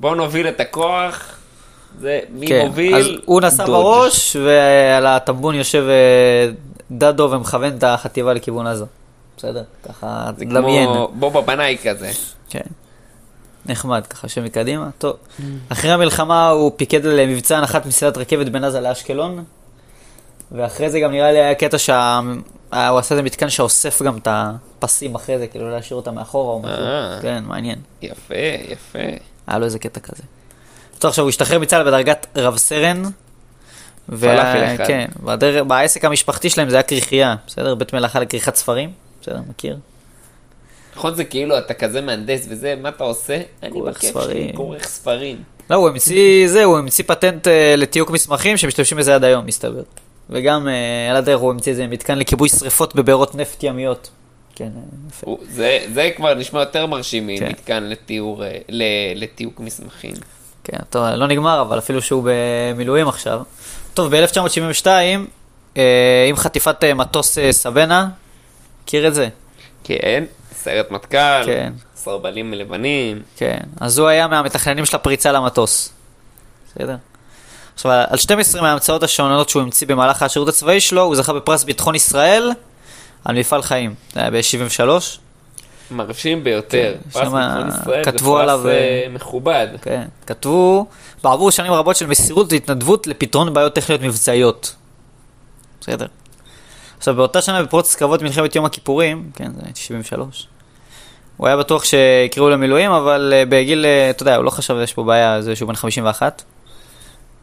בואו 0.01 0.15
נוביל 0.15 0.49
את 0.49 0.61
הכוח. 0.61 1.37
זה 1.99 2.21
מי 2.31 2.47
כן, 2.47 2.67
מוביל? 2.67 2.95
אז 2.95 3.07
הוא 3.25 3.41
נסע 3.41 3.67
דודג'. 3.67 3.79
בראש, 3.79 4.37
ועל 4.37 5.07
הטמבון 5.07 5.55
יושב 5.55 5.85
אה, 5.89 6.51
דדו 6.91 7.29
ומכוון 7.31 7.77
את 7.77 7.85
החטיבה 7.85 8.33
לכיוון 8.33 8.67
עזה. 8.67 8.85
בסדר? 9.37 9.63
ככה, 9.89 10.31
זה 10.37 10.45
דמיין. 10.45 10.89
כמו 10.89 11.11
בובה 11.15 11.41
בנאי 11.41 11.77
כזה. 11.85 12.11
כן. 12.51 12.61
נחמד, 13.67 14.07
ככה 14.07 14.29
שמקדימה. 14.29 14.89
טוב. 14.99 15.17
אחרי 15.69 15.91
המלחמה 15.91 16.49
הוא 16.49 16.73
פיקד 16.77 17.07
על 17.07 17.27
מבצע 17.27 17.59
הנחת 17.59 17.87
מסילת 17.87 18.19
רכבת 18.19 18.47
בין 18.47 18.65
עזה 18.65 18.81
לאשקלון, 18.81 19.45
ואחרי 20.53 20.91
זה 20.91 21.01
גם 21.01 21.11
נראה 21.11 21.33
לי 21.33 21.39
היה 21.39 21.55
קטע 21.55 21.79
שהוא 21.79 21.95
עשה 22.71 23.15
איזה 23.15 23.23
מתקן 23.23 23.49
שאוסף 23.49 24.03
גם 24.03 24.17
את 24.17 24.29
הפסים 24.31 25.15
אחרי 25.15 25.39
זה, 25.39 25.47
כאילו 25.47 25.69
לא 25.69 25.73
להשאיר 25.73 25.97
אותם 25.97 26.15
מאחורה 26.15 26.53
או 26.53 26.61
משהו. 26.61 26.85
אה. 26.85 27.19
כן, 27.23 27.45
מעניין. 27.47 27.79
יפה, 28.03 28.35
יפה. 28.69 28.99
היה 29.47 29.59
לו 29.59 29.65
איזה 29.65 29.79
קטע 29.79 30.01
כזה. 30.01 30.23
עכשיו 31.09 31.25
הוא 31.25 31.29
השתחרר 31.29 31.59
מצה"ל 31.59 31.83
בדרגת 31.83 32.27
רב 32.37 32.57
סרן. 32.57 33.03
אחד. 34.75 34.87
כן, 34.87 35.07
בדר... 35.25 35.65
בעסק 35.65 36.05
המשפחתי 36.05 36.51
שלהם 36.51 36.71
זה 36.71 36.77
היה 36.77 36.83
כריכייה, 36.83 37.35
בסדר? 37.47 37.75
בית 37.75 37.93
מלאכה 37.93 38.21
לכריכת 38.21 38.57
ספרים, 38.57 38.91
בסדר, 39.23 39.41
מכיר? 39.49 39.77
נכון 40.97 41.15
זה 41.15 41.25
כאילו 41.25 41.59
אתה 41.59 41.75
כזה 41.75 42.01
מהנדס 42.01 42.47
וזה, 42.49 42.75
מה 42.83 42.89
אתה 42.89 43.05
עושה? 43.05 43.41
אני 43.63 43.83
בכיף. 43.83 44.23
שלי 44.23 44.53
כורך 44.55 44.89
ספרים. 44.89 45.43
לא, 45.71 45.77
הוא 45.77 45.89
המציא 45.89 46.49
זה, 46.49 46.65
הוא 46.65 46.79
המציא 46.79 47.05
פטנט 47.07 47.49
אה, 47.49 47.75
לתיוק 47.77 48.11
מסמכים 48.11 48.57
שמשתמשים 48.57 48.99
בזה 48.99 49.15
עד 49.15 49.25
היום, 49.25 49.47
מסתבר. 49.47 49.83
וגם 50.31 50.69
אה, 50.69 51.11
על 51.11 51.17
הדרך 51.17 51.41
הוא 51.41 51.51
המציא 51.51 51.73
איזה 51.73 51.87
מתקן 51.87 52.19
לכיבוי 52.19 52.49
שריפות 52.49 52.95
בבארות 52.95 53.35
נפט 53.35 53.63
ימיות. 53.63 54.11
כן, 54.55 54.65
אה, 54.65 54.81
יפה. 55.09 55.37
זה, 55.51 55.79
זה 55.95 56.11
כבר 56.17 56.35
נשמע 56.35 56.61
יותר 56.61 56.87
מרשים 56.87 57.31
כן. 57.39 57.47
ממתקן 57.47 57.85
לתיאור, 57.85 58.43
לתיוק 59.15 59.61
מסמכים. 59.61 60.15
כן, 60.71 60.79
טוב, 60.91 61.05
לא 61.05 61.27
נגמר, 61.27 61.61
אבל 61.61 61.79
אפילו 61.79 62.03
שהוא 62.03 62.29
במילואים 62.73 63.09
עכשיו. 63.09 63.41
טוב, 63.95 64.17
ב-1972, 64.17 64.87
אה, 65.77 66.27
עם 66.29 66.37
חטיפת 66.37 66.85
אה, 66.85 66.95
מטוס 66.95 67.39
אה, 67.39 67.53
סבנה, 67.53 68.09
מכיר 68.85 69.09
את 69.09 69.15
זה? 69.15 69.29
כן, 69.85 70.25
סיירת 70.63 70.91
מטכ"ל, 70.91 71.43
כן. 71.47 71.73
סרבלים 71.97 72.55
לבנים. 72.55 73.23
כן. 73.37 73.61
אז 73.81 73.99
הוא 73.99 74.09
היה 74.09 74.29
מהמתכננים 74.29 74.87
של 74.87 74.97
הפריצה 74.97 75.33
למטוס. 75.33 75.93
בסדר? 76.69 76.97
עכשיו, 77.75 77.93
על 78.09 78.19
12 78.19 78.63
מההמצאות 78.63 79.03
השונות 79.03 79.49
שהוא 79.49 79.63
המציא 79.63 79.87
במהלך 79.87 80.23
השירות 80.23 80.49
הצבאי 80.49 80.81
שלו, 80.81 81.03
הוא 81.03 81.17
זכה 81.17 81.33
בפרס 81.33 81.65
ביטחון 81.65 81.95
ישראל 81.95 82.51
על 83.25 83.39
מפעל 83.39 83.63
חיים. 83.63 83.95
זה 84.13 84.21
היה 84.21 84.31
ב-73. 84.31 84.89
מרשים 85.91 86.45
ביותר. 86.45 86.95
כן, 86.95 87.11
פרס 87.11 87.33
ביטחון 87.33 87.69
ישראל 87.69 88.05
זה 88.05 88.19
פרס, 88.19 88.67
אה, 88.67 88.71
אה, 88.71 89.07
מכובד. 89.11 89.69
כן. 89.83 90.05
כתבו, 90.27 90.87
בעבור 91.23 91.51
שנים 91.51 91.73
רבות 91.73 91.97
של 91.97 92.07
מסירות 92.07 92.53
והתנדבות 92.53 93.07
לפתרון 93.07 93.55
בעיות 93.55 93.75
טכניות 93.75 94.03
מבצעיות. 94.03 94.75
בסדר. 95.81 96.07
עכשיו, 96.99 97.15
באותה 97.15 97.43
שנה 97.43 97.63
בפרוץ 97.63 97.95
קרבות 97.95 98.23
מלחמת 98.23 98.57
יום 98.57 98.65
הכיפורים, 98.65 99.31
כן, 99.35 99.53
זה 99.55 99.61
73, 99.75 100.47
הוא 101.37 101.47
היה 101.47 101.57
בטוח 101.57 101.85
שיקראו 101.85 102.49
לו 102.49 102.55
למילואים, 102.55 102.91
אבל 102.91 103.33
אה, 103.37 103.45
בגיל, 103.49 103.87
אתה 104.11 104.23
יודע, 104.23 104.37
הוא 104.37 104.45
לא 104.45 104.51
חשב 104.51 104.77
שיש 104.81 104.93
פה 104.93 105.05
בעיה, 105.05 105.43
זה 105.43 105.57
שהוא 105.57 105.69
בן 105.69 105.75
51. 105.75 106.43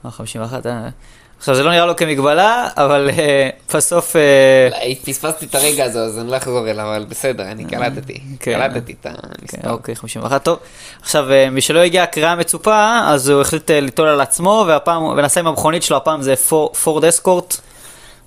אה, 0.06 0.12
51, 0.12 0.66
אה. 0.66 0.90
עכשיו, 1.40 1.56
זה 1.56 1.64
לא 1.64 1.72
נראה 1.72 1.86
לו 1.86 1.96
כמגבלה, 1.96 2.68
אבל 2.78 3.10
אה, 3.20 3.50
בסוף... 3.74 4.16
אה, 4.16 4.70
פספסתי 5.06 5.46
את 5.46 5.56
הרגע 5.56 5.86
הזה, 5.86 6.00
אז 6.00 6.20
אני 6.20 6.32
לא 6.32 6.38
אחזור 6.38 6.70
אליו, 6.70 6.86
אבל 6.96 7.06
בסדר, 7.10 7.44
אני 7.44 7.66
קלטתי. 7.66 8.22
כן. 8.40 8.54
קלטתי 8.54 8.92
את 8.92 9.04
כן, 9.04 9.14
המספר. 9.42 9.70
אוקיי, 9.70 9.96
51, 9.96 10.44
טוב. 10.44 10.60
עכשיו, 11.02 11.32
אה, 11.32 11.50
משלא 11.50 11.80
הגיעה 11.80 12.04
הקריאה 12.04 12.32
המצופה, 12.32 13.00
אז 13.08 13.30
הוא 13.30 13.42
החליט 13.42 13.72
אה, 13.72 13.80
ליטול 13.80 14.08
על 14.08 14.22
עצמו, 14.22 14.66
והפעם, 14.68 15.04
ונסע 15.04 15.40
עם 15.40 15.48
המכונית 15.48 15.84
שלו, 15.84 15.98
הפעם 15.98 16.22
זה 16.22 16.36
פור- 16.36 16.74
פורד 16.74 17.06
אסקורט, 17.06 17.58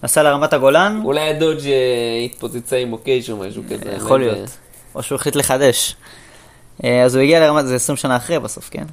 נסע 0.03 0.23
לרמת 0.23 0.53
הגולן, 0.53 1.01
אולי 1.05 1.29
הדודג' 1.29 1.67
אה, 1.67 1.73
התפוצצה 2.25 2.77
עם 2.77 2.89
מוקש 2.89 3.31
או 3.31 3.37
משהו 3.37 3.63
כזה. 3.71 3.91
יכול 3.97 4.21
לא. 4.21 4.33
להיות, 4.33 4.51
או 4.95 5.03
שהוא 5.03 5.17
החליט 5.17 5.37
לחדש. 5.37 5.97
אה, 6.85 7.03
אז 7.03 7.15
הוא 7.15 7.23
הגיע 7.23 7.41
לרמת, 7.41 7.67
זה 7.67 7.75
20 7.75 7.97
שנה 7.97 8.17
אחרי 8.17 8.39
בסוף, 8.39 8.69
כן? 8.71 8.85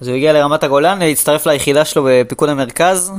אז 0.00 0.08
הוא 0.08 0.16
הגיע 0.16 0.32
לרמת 0.32 0.64
הגולן, 0.64 0.98
להצטרף 0.98 1.46
ליחידה 1.46 1.84
שלו 1.84 2.08
בפיקוד 2.08 2.48
המרכז, 2.48 3.12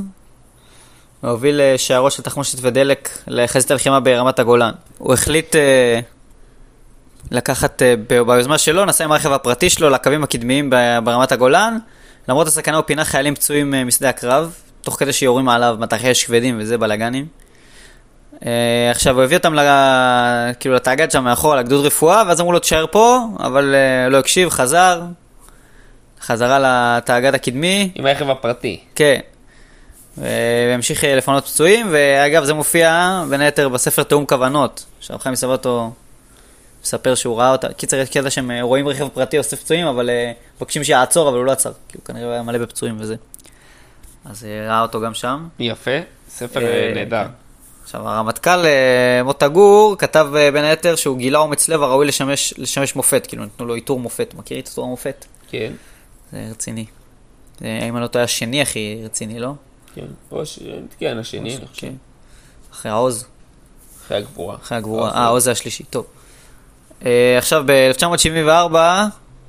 והוביל 1.22 1.60
אה, 1.60 1.74
שערו 1.78 2.10
של 2.10 2.22
תחמושת 2.22 2.58
ודלק 2.62 3.08
לחזית 3.26 3.70
הלחימה 3.70 4.00
ברמת 4.00 4.38
הגולן. 4.38 4.72
הוא 4.98 5.14
החליט 5.14 5.56
אה, 5.56 6.00
לקחת, 7.30 7.82
אה, 7.82 7.94
ביוזמה 8.26 8.58
שלו, 8.58 8.84
נסע 8.84 9.04
עם 9.04 9.12
הרכב 9.12 9.32
הפרטי 9.32 9.70
שלו 9.70 9.90
לקווים 9.90 10.24
הקדמיים 10.24 10.70
ברמת 11.04 11.32
הגולן. 11.32 11.78
למרות 12.28 12.46
הסכנה 12.46 12.76
הוא 12.76 12.84
פינה 12.84 13.04
חיילים 13.04 13.34
פצועים 13.34 13.74
משדה 13.86 14.08
הקרב, 14.08 14.54
תוך 14.82 14.96
כדי 14.98 15.12
שיורים 15.12 15.48
עליו 15.48 15.76
מטחי 15.80 16.10
אש 16.12 16.24
כבדים 16.24 16.56
וזה 16.58 16.78
בלאגנים. 16.78 17.26
אה, 18.46 18.90
עכשיו, 18.90 19.14
הוא 19.14 19.24
הביא 19.24 19.36
אותם 19.36 19.54
ל... 19.54 19.60
כאילו 20.60 20.74
לתאגד 20.74 21.10
שם 21.10 21.24
מאחורה, 21.24 21.56
לגדוד 21.56 21.86
רפואה, 21.86 22.22
ואז 22.26 22.40
אמרו 22.40 22.52
לו 22.52 22.58
תשאר 22.58 22.86
פה, 22.90 23.18
אבל 23.38 23.74
אה, 23.74 24.08
לא 24.08 24.18
הקשיב, 24.18 24.48
חזר. 24.48 25.02
חזרה 26.24 26.58
לתאגד 26.98 27.34
הקדמי, 27.34 27.90
עם 27.94 28.06
הרכב 28.06 28.30
הפרטי. 28.30 28.80
כן. 28.94 29.20
והמשיך 30.16 31.04
אה, 31.04 31.16
לפנות 31.16 31.44
פצועים, 31.44 31.86
ואגב, 31.90 32.44
זה 32.44 32.54
מופיע 32.54 33.22
בין 33.30 33.40
היתר 33.40 33.68
בספר 33.68 34.02
תיאום 34.02 34.26
כוונות, 34.26 34.84
שהרב 35.00 35.20
חיים 35.20 35.34
סבתו 35.34 35.92
מספר 36.84 37.14
שהוא 37.14 37.38
ראה 37.38 37.52
אותה. 37.52 37.72
קיצר, 37.72 37.96
יש 37.96 38.10
קטע 38.10 38.30
שהם 38.30 38.50
אה, 38.50 38.62
רואים 38.62 38.88
רכב 38.88 39.08
פרטי 39.08 39.38
אוסף 39.38 39.60
פצועים, 39.60 39.86
אבל 39.86 40.10
אה, 40.10 40.32
מבקשים 40.56 40.84
שיעצור, 40.84 41.28
אבל 41.28 41.38
הוא 41.38 41.44
לא 41.44 41.52
עצר, 41.52 41.72
כי 41.88 41.96
הוא 41.98 42.04
כנראה 42.04 42.32
היה 42.32 42.42
מלא 42.42 42.58
בפצועים 42.58 42.96
וזה. 43.00 43.16
אז 44.24 44.44
אה, 44.44 44.68
ראה 44.68 44.82
אותו 44.82 45.00
גם 45.00 45.14
שם. 45.14 45.48
יפה. 45.58 45.90
ספר 46.28 46.60
נהדר. 46.94 47.26
עכשיו, 47.84 48.08
הרמטכ"ל 48.08 48.64
מוטה 49.24 49.48
גור 49.48 49.96
כתב 49.98 50.28
בין 50.52 50.64
היתר 50.64 50.96
שהוא 50.96 51.18
גילה 51.18 51.38
אומץ 51.38 51.68
לב 51.68 51.82
הראוי 51.82 52.06
לשמש, 52.06 52.54
לשמש 52.58 52.96
מופת, 52.96 53.26
כאילו 53.26 53.44
נתנו 53.44 53.66
לו 53.66 53.74
עיטור 53.74 54.00
מופת. 54.00 54.34
מכיר 54.34 54.58
את 54.58 54.66
עיטור 54.66 54.84
המופת? 54.84 55.24
כן, 55.50 55.72
זה 56.32 56.46
רציני. 56.50 56.84
אם 57.62 57.66
אני 57.96 58.02
לא 58.02 58.06
טועה, 58.06 58.24
השני 58.24 58.62
הכי 58.62 59.00
רציני, 59.04 59.38
לא? 59.38 59.52
כן. 59.94 60.04
או 60.30 60.46
ש- 60.46 60.58
כן, 60.98 61.18
השני, 61.18 61.56
אני 61.56 61.66
חושב. 61.66 61.86
אחרי 62.72 62.90
העוז, 62.92 63.26
אחרי 64.06 64.16
הגבורה. 64.16 64.56
אחרי 64.56 64.78
הגבורה. 64.78 65.10
אה, 65.10 65.18
העוז 65.24 65.44
זה 65.44 65.50
השלישי, 65.50 65.84
טוב. 65.84 66.06
אה, 67.06 67.38
עכשיו, 67.38 67.62
ב-1974, 67.66 68.76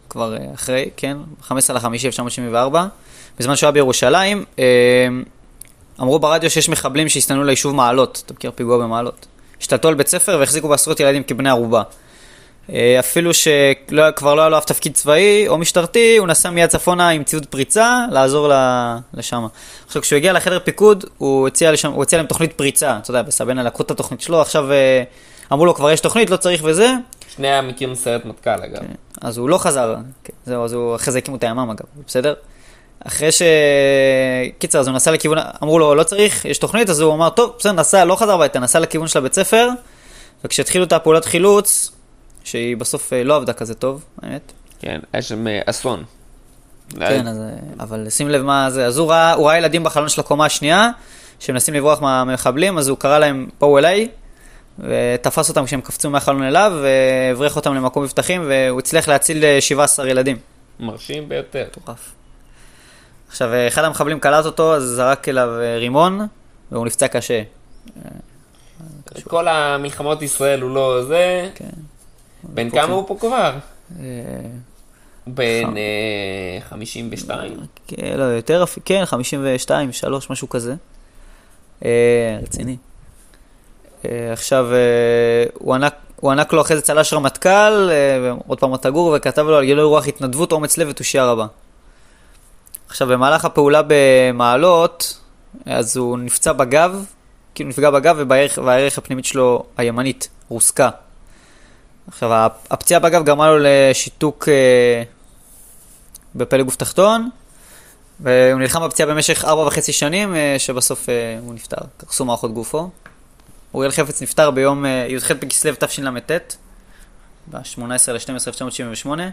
כבר 0.10 0.38
אה, 0.38 0.54
אחרי, 0.54 0.90
כן, 0.98 1.18
15 1.42 1.76
לחמישי 1.76 2.08
1974, 2.08 2.88
בזמן 3.40 3.56
שהוא 3.56 3.68
היה 3.68 3.72
בירושלים, 3.72 4.46
אה, 4.60 5.08
אמרו 6.02 6.20
ברדיו 6.20 6.50
שיש 6.50 6.70
מחבלים 6.70 7.10
שהסתננו 7.10 7.44
ליישוב 7.44 7.76
מעלות, 7.76 8.22
אתה 8.26 8.34
מכיר 8.34 8.52
פיגוע 8.56 8.78
במעלות. 8.78 9.26
השתלטו 9.62 9.88
על 9.88 9.94
בית 9.94 10.08
ספר 10.08 10.38
והחזיקו 10.40 10.68
בעשרות 10.70 11.00
ילדים 11.00 11.24
כבני 11.24 11.50
ערובה. 11.50 11.84
אה, 12.74 13.00
אפילו 13.00 13.34
שכבר 13.34 14.36
לא 14.36 14.42
היה 14.42 14.50
לו 14.50 14.58
אף 14.58 14.66
תפקיד 14.66 14.94
צבאי 14.94 15.48
או 15.48 15.58
משטרתי, 15.58 16.18
הוא 16.18 16.28
נסע 16.28 16.50
מיד 16.50 16.70
צפונה 16.70 17.10
עם 17.10 17.24
ציוד 17.24 17.46
פריצה 17.46 18.06
לעזור 18.12 18.52
לשם. 19.14 19.46
עכשיו, 19.88 20.02
כשהוא 20.02 20.18
הגיע 20.18 20.34
לחדר 20.34 20.60
פיקוד, 20.60 21.06
הוא 21.18 21.48
הציע, 21.48 21.72
לשם, 21.72 21.92
הוא 21.92 22.04
הציע 22.04 22.20
להם 22.20 22.28
תוכנית 22.28 22.54
פריצה. 22.54 22.98
אתה 23.02 23.12
יודע, 23.12 23.22
בסבנה 23.22 23.64
לקחו 23.64 23.84
את 23.84 23.92
התוכנית 23.92 24.22
שלו, 24.22 24.42
עכשיו 24.42 24.72
אה, 24.72 25.04
אמרו 25.54 25.66
לו, 25.66 25.76
כבר 25.76 25.92
יש 25.92 26.00
תוכנית, 26.00 26.30
לא 26.30 26.38
צריך 26.38 26.62
וזה. 26.66 26.94
שני 27.36 27.48
המקרים 27.48 27.92
מסרט 27.92 28.26
מטכ"ל, 28.26 28.50
אגב. 28.50 28.82
אז 29.22 29.38
הוא 29.38 29.50
לא 29.50 29.58
חזר, 29.58 29.96
כן, 30.24 30.34
זהו, 30.46 30.64
אז 30.64 30.74
הוא 30.74 30.96
אחרי 30.96 31.12
זה 31.12 31.18
הקימו 31.18 31.38
את 31.38 31.44
הימ"מ 31.44 31.70
אגב, 31.70 31.86
בסדר? 32.08 32.34
אחרי 33.06 33.32
ש... 33.32 33.42
קיצר, 34.60 34.80
אז 34.80 34.88
הוא 34.88 34.96
נסע 34.96 35.12
לכיוון, 35.12 35.38
אמרו 35.64 35.80
לו, 35.80 35.96
לא 35.96 36.04
צריך, 36.04 36.46
יש 36.46 36.58
תוכנית, 36.58 36.90
אז 36.90 37.00
הוא 37.00 37.14
אמר, 37.14 37.30
טוב, 37.30 37.54
בסדר, 37.60 37.72
נסע, 37.72 38.06
לא 38.06 38.16
חזר 38.16 38.34
הביתה, 38.34 38.60
נסע 38.60 38.80
לכיוון 38.80 39.08
של 39.08 39.20
הבית 39.20 39.34
ספר, 39.34 39.70
וכשהתחילו 40.46 40.84
את 40.84 40.94
הפעולת 40.94 41.26
חילוץ, 41.26 41.92
שהיא 42.46 42.78
בסוף 42.78 43.14
אה, 43.14 43.24
לא 43.24 43.36
עבדה 43.36 43.54
כזה 43.54 43.76
טוב, 43.76 44.06
האמת. 44.22 44.52
כן, 44.80 45.00
היה 45.14 45.22
שם 45.22 45.48
אה, 45.48 45.62
אסון. 45.66 46.04
כן, 47.00 47.28
אז, 47.28 47.38
אה, 47.38 47.50
אבל 47.80 48.10
שים 48.10 48.30
לב 48.30 48.42
מה 48.42 48.70
זה, 48.70 48.86
אז 48.86 48.98
הוא 48.98 49.10
ראה, 49.10 49.34
הוא 49.34 49.48
ראה 49.48 49.58
ילדים 49.58 49.84
בחלון 49.84 50.10
של 50.10 50.22
הקומה 50.22 50.46
השנייה, 50.46 50.90
שמנסים 51.40 51.74
לברוח 51.74 52.02
מהמחבלים, 52.02 52.78
אז 52.78 52.88
הוא 52.88 52.98
קרא 52.98 53.20
להם, 53.20 53.48
בואו 53.60 53.78
אליי, 53.78 54.08
ותפס 54.80 55.50
אותם 55.50 55.66
כשהם 55.66 55.82
קפצו 55.82 56.10
מהחלון 56.10 56.44
אליו, 56.44 56.74
והבריח 56.82 57.56
אותם 57.56 57.74
למקום 57.74 58.04
מבטחים, 58.04 58.46
והוא 58.50 58.80
הצליח 58.80 59.08
להציל 59.08 59.44
אה, 59.44 59.62
17 59.62 60.10
ילדים. 60.10 60.38
מרשים 60.80 61.30
ביותר. 61.30 61.66
מטורף. 61.78 62.12
עכשיו, 63.30 63.50
אחד 63.68 63.84
המחבלים 63.84 64.20
קלט 64.20 64.46
אותו, 64.46 64.76
אז 64.76 64.84
זרק 64.84 65.30
אליו 65.30 65.50
רימון, 65.80 66.28
והוא 66.72 66.86
נפצע 66.86 67.08
קשה. 67.08 67.42
כל 69.24 69.48
המלחמות 69.48 70.22
ישראל 70.22 70.62
הוא 70.62 70.76
לא 70.76 71.04
זה. 71.04 71.50
כן. 71.56 71.70
בן 72.50 72.70
כמה 72.70 72.94
הוא 72.94 73.08
פה 73.08 73.16
כבר? 73.20 73.54
אה, 74.00 74.06
בן 75.28 75.78
אה, 75.78 76.62
52? 76.70 77.54
כן, 77.88 78.14
לא, 78.18 78.24
יותר, 78.24 78.64
כן, 78.86 79.06
52, 79.06 79.92
3, 79.92 80.30
משהו 80.30 80.50
כזה. 80.50 80.76
אה, 81.86 82.40
רציני. 82.44 82.78
אה, 84.06 84.30
עכשיו, 84.34 84.68
אה, 84.74 84.78
הוא 85.54 85.76
ענק, 85.76 85.94
לו 86.54 86.62
אחרי 86.62 86.76
זה 86.76 86.82
צל"ש 86.82 87.14
רמטכ"ל, 87.14 87.90
אה, 87.92 88.32
עוד 88.48 88.60
פעם 88.60 88.70
מוטה 88.70 88.90
וכתב 89.16 89.42
לו 89.46 89.58
על 89.58 89.66
גילוי 89.66 89.84
רוח 89.86 90.08
התנדבות, 90.08 90.52
אומץ 90.52 90.78
לב 90.78 90.88
ותושייה 90.92 91.26
רבה. 91.26 91.46
עכשיו, 92.88 93.08
במהלך 93.08 93.46
הפעולה 93.46 93.82
במעלות, 93.88 95.20
אז 95.66 95.98
הוא 95.98 96.18
נפצע 96.18 96.54
בגב, 96.54 97.06
כאילו 97.56 97.70
נפגע 97.70 97.90
בגב, 97.90 98.16
ובערך- 98.20 98.60
והערך 98.66 98.98
הפנימית 98.98 99.26
שלו, 99.26 99.64
הימנית, 99.78 100.30
רוסקה. 100.50 100.90
עכשיו, 102.08 102.34
הפ- 102.34 102.68
הפציעה 102.72 103.00
בגב 103.00 103.24
גרמה 103.26 103.48
לו 103.50 103.58
לשיתוק 103.60 104.50
אה, 104.50 105.04
בפלג 106.36 106.66
גוף 106.66 106.76
תחתון, 106.76 107.30
והוא 108.20 108.60
נלחם 108.60 108.84
בפציעה 108.86 109.10
במשך 109.10 109.46
ארבע 109.46 109.62
וחצי 109.62 109.94
שנים, 109.94 110.36
אה, 110.36 110.56
שבסוף 110.58 111.10
אה, 111.10 111.40
הוא 111.42 111.54
נפטר, 111.54 111.78
קרסו 111.98 112.26
מערכות 112.26 112.54
גופו. 112.54 112.90
אוריאל 113.74 113.92
חפץ 113.92 114.22
נפטר 114.22 114.52
ביום 114.52 114.86
י"ח 115.10 115.32
בכסלו 115.32 115.74
תשל"ט, 115.80 116.32
ב-18 117.52 117.82
ל-12 117.82 118.10
1978, 118.10 119.30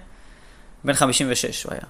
בן 0.85 0.93
56 0.93 1.65
הוא 1.65 1.73
היה. 1.73 1.83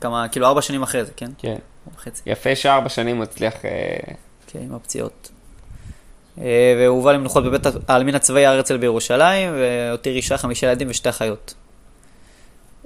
כמה, 0.00 0.28
כאילו 0.28 0.46
ארבע 0.46 0.62
שנים 0.62 0.82
אחרי 0.82 1.04
זה, 1.04 1.12
כן? 1.16 1.30
כן. 1.38 1.56
וחצי. 1.94 2.22
יפה 2.26 2.56
שארבע 2.56 2.88
שנים 2.88 3.16
הוא 3.16 3.22
הצליח... 3.24 3.54
כן, 4.46 4.58
עם 4.58 4.74
הפציעות. 4.74 5.30
אה, 6.38 6.74
והוא 6.78 6.96
הובא 6.96 7.12
למנוחות 7.12 7.44
בבית 7.44 7.62
העלמין 7.88 8.14
הצבאי 8.14 8.46
הר 8.46 8.54
הרצל 8.54 8.76
בירושלים, 8.76 9.52
והותיר 9.52 10.16
אישה, 10.16 10.38
חמישה 10.38 10.66
ילדים 10.66 10.90
ושתי 10.90 11.08
אחיות. 11.08 11.54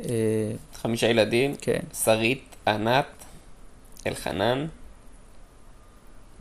אה, 0.05 0.11
חמישה 0.83 1.07
ילדים. 1.07 1.55
כן. 1.61 1.81
שרית, 2.05 2.57
ענת, 2.67 3.07
אלחנן, 4.07 4.67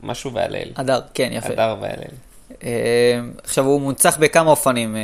משהו 0.03 0.33
והלל. 0.33 0.67
הדר, 0.75 0.99
כן, 1.13 1.29
יפה. 1.31 1.47
הדר 1.47 1.75
והלל. 1.81 2.13
אה, 2.63 3.19
עכשיו, 3.43 3.65
הוא 3.65 3.81
מונצח 3.81 4.17
בכמה 4.17 4.49
אופנים, 4.51 4.95
אה, 4.95 5.01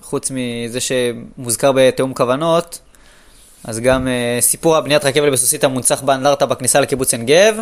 חוץ 0.00 0.30
מזה 0.30 0.80
שמוזכר 0.80 1.72
בתיאום 1.74 2.14
כוונות, 2.14 2.80
אז 3.64 3.80
גם 3.80 4.08
אה, 4.08 4.38
סיפור 4.40 4.76
הבניית 4.76 5.04
רכבל 5.04 5.30
בסוסית 5.30 5.64
המונצח 5.64 6.02
באנדרטה 6.02 6.46
בכניסה 6.46 6.80
לקיבוץ 6.80 7.14
עין 7.14 7.26
גב, 7.26 7.56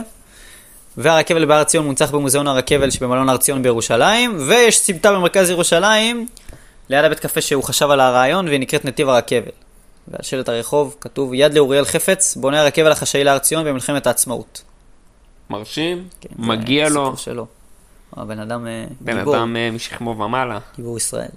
והרכבל 0.96 1.44
בהר 1.44 1.64
ציון 1.64 1.84
מונצח 1.84 2.10
במוזיאון 2.10 2.46
הרכבל 2.46 2.90
שבמלון 2.90 3.28
הר 3.28 3.36
ציון 3.36 3.62
בירושלים, 3.62 4.36
ויש 4.48 4.78
סמטה 4.78 5.12
במרכז 5.12 5.50
ירושלים, 5.50 6.26
ליד 6.88 7.04
הבית 7.04 7.20
קפה 7.20 7.40
שהוא 7.40 7.64
חשב 7.64 7.90
על 7.90 8.00
הרעיון, 8.00 8.48
והיא 8.48 8.60
נקראת 8.60 8.84
נתיב 8.84 9.08
הרכבל. 9.08 9.50
ועל 10.08 10.22
שלט 10.22 10.48
הרחוב 10.48 10.96
כתוב 11.00 11.34
יד 11.34 11.54
לאוריאל 11.54 11.84
חפץ, 11.84 12.36
בונה 12.36 12.60
הרכבל 12.60 12.92
החשאי 12.92 13.24
להר 13.24 13.38
ציון 13.38 13.64
במלחמת 13.64 14.06
העצמאות. 14.06 14.62
מרשים, 15.50 16.08
כן, 16.20 16.28
מגיע 16.38 16.88
לו, 16.88 17.16
שלו. 17.16 17.46
הבן 18.16 18.38
אדם 18.38 18.66
אה, 18.66 18.84
בן 19.00 19.18
גיבור. 19.18 19.36
אדם 19.36 19.56
אה, 19.56 19.70
משכמו 19.70 20.10
ומעלה. 20.10 20.58
גיבור 20.76 20.96
ישראל. 20.96 21.28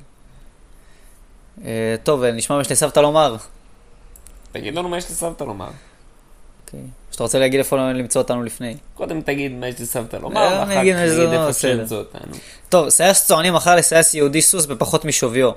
אה, 1.65 1.95
טוב, 2.04 2.24
נשמע 2.24 2.56
מה 2.56 2.62
יש 2.62 2.72
לסבתא 2.72 3.00
לומר. 3.00 3.36
תגיד 4.52 4.76
לנו 4.76 4.89
מה 4.89 4.98
יש 4.98 5.06
לסבתא 5.12 5.43
לומר. 5.43 5.69
אוקיי. 6.73 6.79
שאתה 7.12 7.23
רוצה 7.23 7.39
להגיד 7.39 7.58
איפה 7.60 7.77
למצוא 7.77 8.21
אותנו 8.21 8.43
לפני. 8.43 8.77
קודם 8.93 9.21
תגיד 9.21 9.51
מה 9.51 9.67
יש 9.67 9.82
לסבתא 9.82 10.15
לומר, 10.17 10.41
אה, 10.41 10.60
ואחר 10.60 10.73
כך 10.73 10.97
איזה- 10.99 11.32
איפה. 11.32 11.53
שימצאו 11.53 11.97
אותנו. 11.97 12.34
טוב, 12.69 12.89
סייס 12.89 13.25
צועני 13.25 13.51
מכר 13.51 13.75
לסייס 13.75 14.13
יהודי 14.13 14.41
סוס 14.41 14.65
בפחות 14.65 15.05
משוויו. 15.05 15.51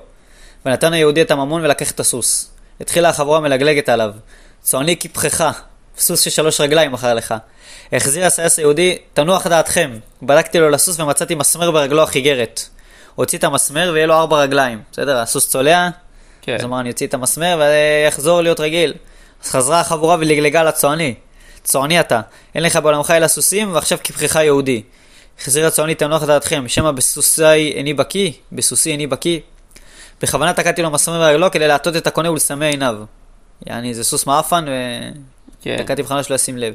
ונתן 0.65 0.93
היהודי 0.93 1.21
את 1.21 1.31
הממון 1.31 1.65
ולקח 1.65 1.91
את 1.91 1.99
הסוס. 1.99 2.49
התחילה 2.81 3.09
החבורה 3.09 3.39
מלגלגת 3.39 3.89
עליו. 3.89 4.11
צועני 4.61 4.97
קיפחך, 4.97 5.61
סוס 5.97 6.21
של 6.21 6.29
שלוש 6.29 6.61
רגליים 6.61 6.91
מכר 6.91 7.13
לך. 7.13 7.33
החזיר 7.93 8.25
הסייס 8.25 8.57
היהודי, 8.59 8.97
תנוח 9.13 9.47
דעתכם. 9.47 9.91
בדקתי 10.21 10.59
לו 10.59 10.69
לסוס 10.69 10.99
ומצאתי 10.99 11.35
מסמר 11.35 11.71
ברגלו 11.71 12.03
החיגרת. 12.03 12.61
הוציא 13.15 13.37
את 13.37 13.43
המסמר 13.43 13.91
ויהיה 13.93 14.07
לו 14.07 14.13
ארבע 14.13 14.37
רגליים. 14.41 14.81
בסדר, 14.91 15.17
הסוס 15.17 15.49
צולע, 15.49 15.89
כן. 16.41 16.55
אז 16.55 16.63
אמר, 16.63 16.79
אני 16.79 16.89
אוציא 16.89 17.07
את 17.07 17.13
המסמר 17.13 17.61
ויחזור 17.61 18.41
להיות 18.41 18.59
רגיל. 18.59 18.93
אז 19.43 19.49
חזרה 19.49 19.79
החבורה 19.79 20.15
ולגלגה 20.19 20.63
לצועני. 20.63 21.15
צועני 21.63 21.99
אתה, 21.99 22.21
אין 22.55 22.63
לך 22.63 22.75
בעולמך 22.75 23.11
אלא 23.11 23.27
סוסים, 23.27 23.73
ועכשיו 23.73 23.97
כפחך 24.03 24.35
יהודי. 24.35 24.81
החזיר 25.39 25.67
הצועני 25.67 25.95
תנוח 25.95 26.23
דעתכם, 26.23 26.67
שמא 26.67 26.91
בסוסי 26.91 27.71
איני 27.75 27.93
בקיא, 27.93 28.31
בסוסי 28.51 28.91
איני 28.91 29.07
בקיא. 29.07 29.39
בכוונה 30.21 30.53
תקעתי 30.53 30.81
לו 30.81 30.91
מסמר 30.91 31.19
ברגלו 31.19 31.51
כדי 31.51 31.67
להטות 31.67 31.95
את 31.95 32.07
הקונה 32.07 32.31
ולסמא 32.31 32.65
עיניו. 32.65 32.95
יעני, 33.67 33.93
זה 33.93 34.03
סוס 34.03 34.25
מעפן, 34.25 34.65
כן. 35.61 35.77
ותקעתי 35.79 36.03
בכוונה 36.03 36.23
שלא 36.23 36.35
ישים 36.35 36.57
לב. 36.57 36.73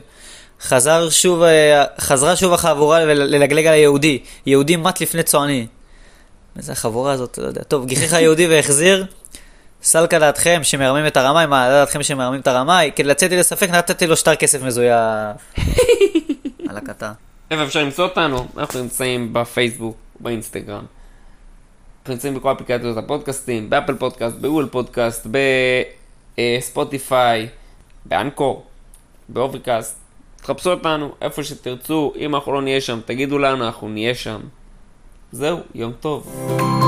חזר 0.61 1.11
שוב, 1.11 1.43
אה, 1.43 1.85
חזרה 2.01 2.37
שוב 2.37 2.53
החבורה 2.53 3.05
ללגלג 3.05 3.67
על 3.67 3.75
היהודי. 3.75 4.19
יהודי 4.47 4.77
מת 4.77 5.01
לפני 5.01 5.23
צועני. 5.23 5.67
איזה 6.57 6.73
החבורה 6.73 7.13
הזאת, 7.13 7.39
לא 7.39 7.47
יודע. 7.47 7.63
טוב, 7.63 7.87
גיחיך 7.87 8.13
היהודי 8.13 8.47
והחזיר. 8.47 9.07
סלקה 9.83 10.19
דעתכם 10.19 10.61
שמרמים 10.63 11.07
את 11.07 11.17
הרמאי, 11.17 11.47
מה, 11.47 11.69
דעתכם 11.71 12.03
שמרמים 12.03 12.41
את 12.41 12.47
הרמאי? 12.47 12.91
כדי 12.97 13.09
לצאת 13.09 13.31
לי 13.31 13.37
לספק 13.37 13.71
נתתי 13.71 14.07
לו 14.07 14.17
שטר 14.17 14.35
כסף 14.35 14.63
מזויף. 14.63 15.55
על 16.69 16.77
הקטה. 16.77 17.13
איפה 17.51 17.65
אפשר 17.65 17.83
למצוא 17.83 18.05
אותנו? 18.05 18.47
אנחנו 18.57 18.83
נמצאים 18.83 19.33
בפייסבוק, 19.33 19.97
באינסטגרם. 20.21 20.85
אנחנו 22.01 22.15
נמצאים 22.15 22.35
בכל 22.35 22.53
אפליקציות 22.53 22.97
הפודקאסטים, 22.97 23.71
באפל 23.71 23.95
פודקאסט, 23.95 24.37
בגוגל 24.37 24.69
פודקאסט, 24.71 25.27
בספוטיפיי, 26.39 27.49
באנקור, 28.05 28.67
באוברקאסט. 29.29 29.99
תחפשו 30.37 30.71
אותנו 30.71 31.15
איפה 31.23 31.45
שתרצו, 31.45 32.13
אם 32.17 32.35
אנחנו 32.35 32.53
לא 32.53 32.63
נהיה 32.63 32.81
שם, 32.81 33.01
תגידו 33.05 33.39
לנו, 33.39 33.67
אנחנו 33.67 33.89
נהיה 33.89 34.15
שם. 34.15 34.41
זהו, 35.33 35.59
יום 35.75 35.93
טוב. 36.01 36.88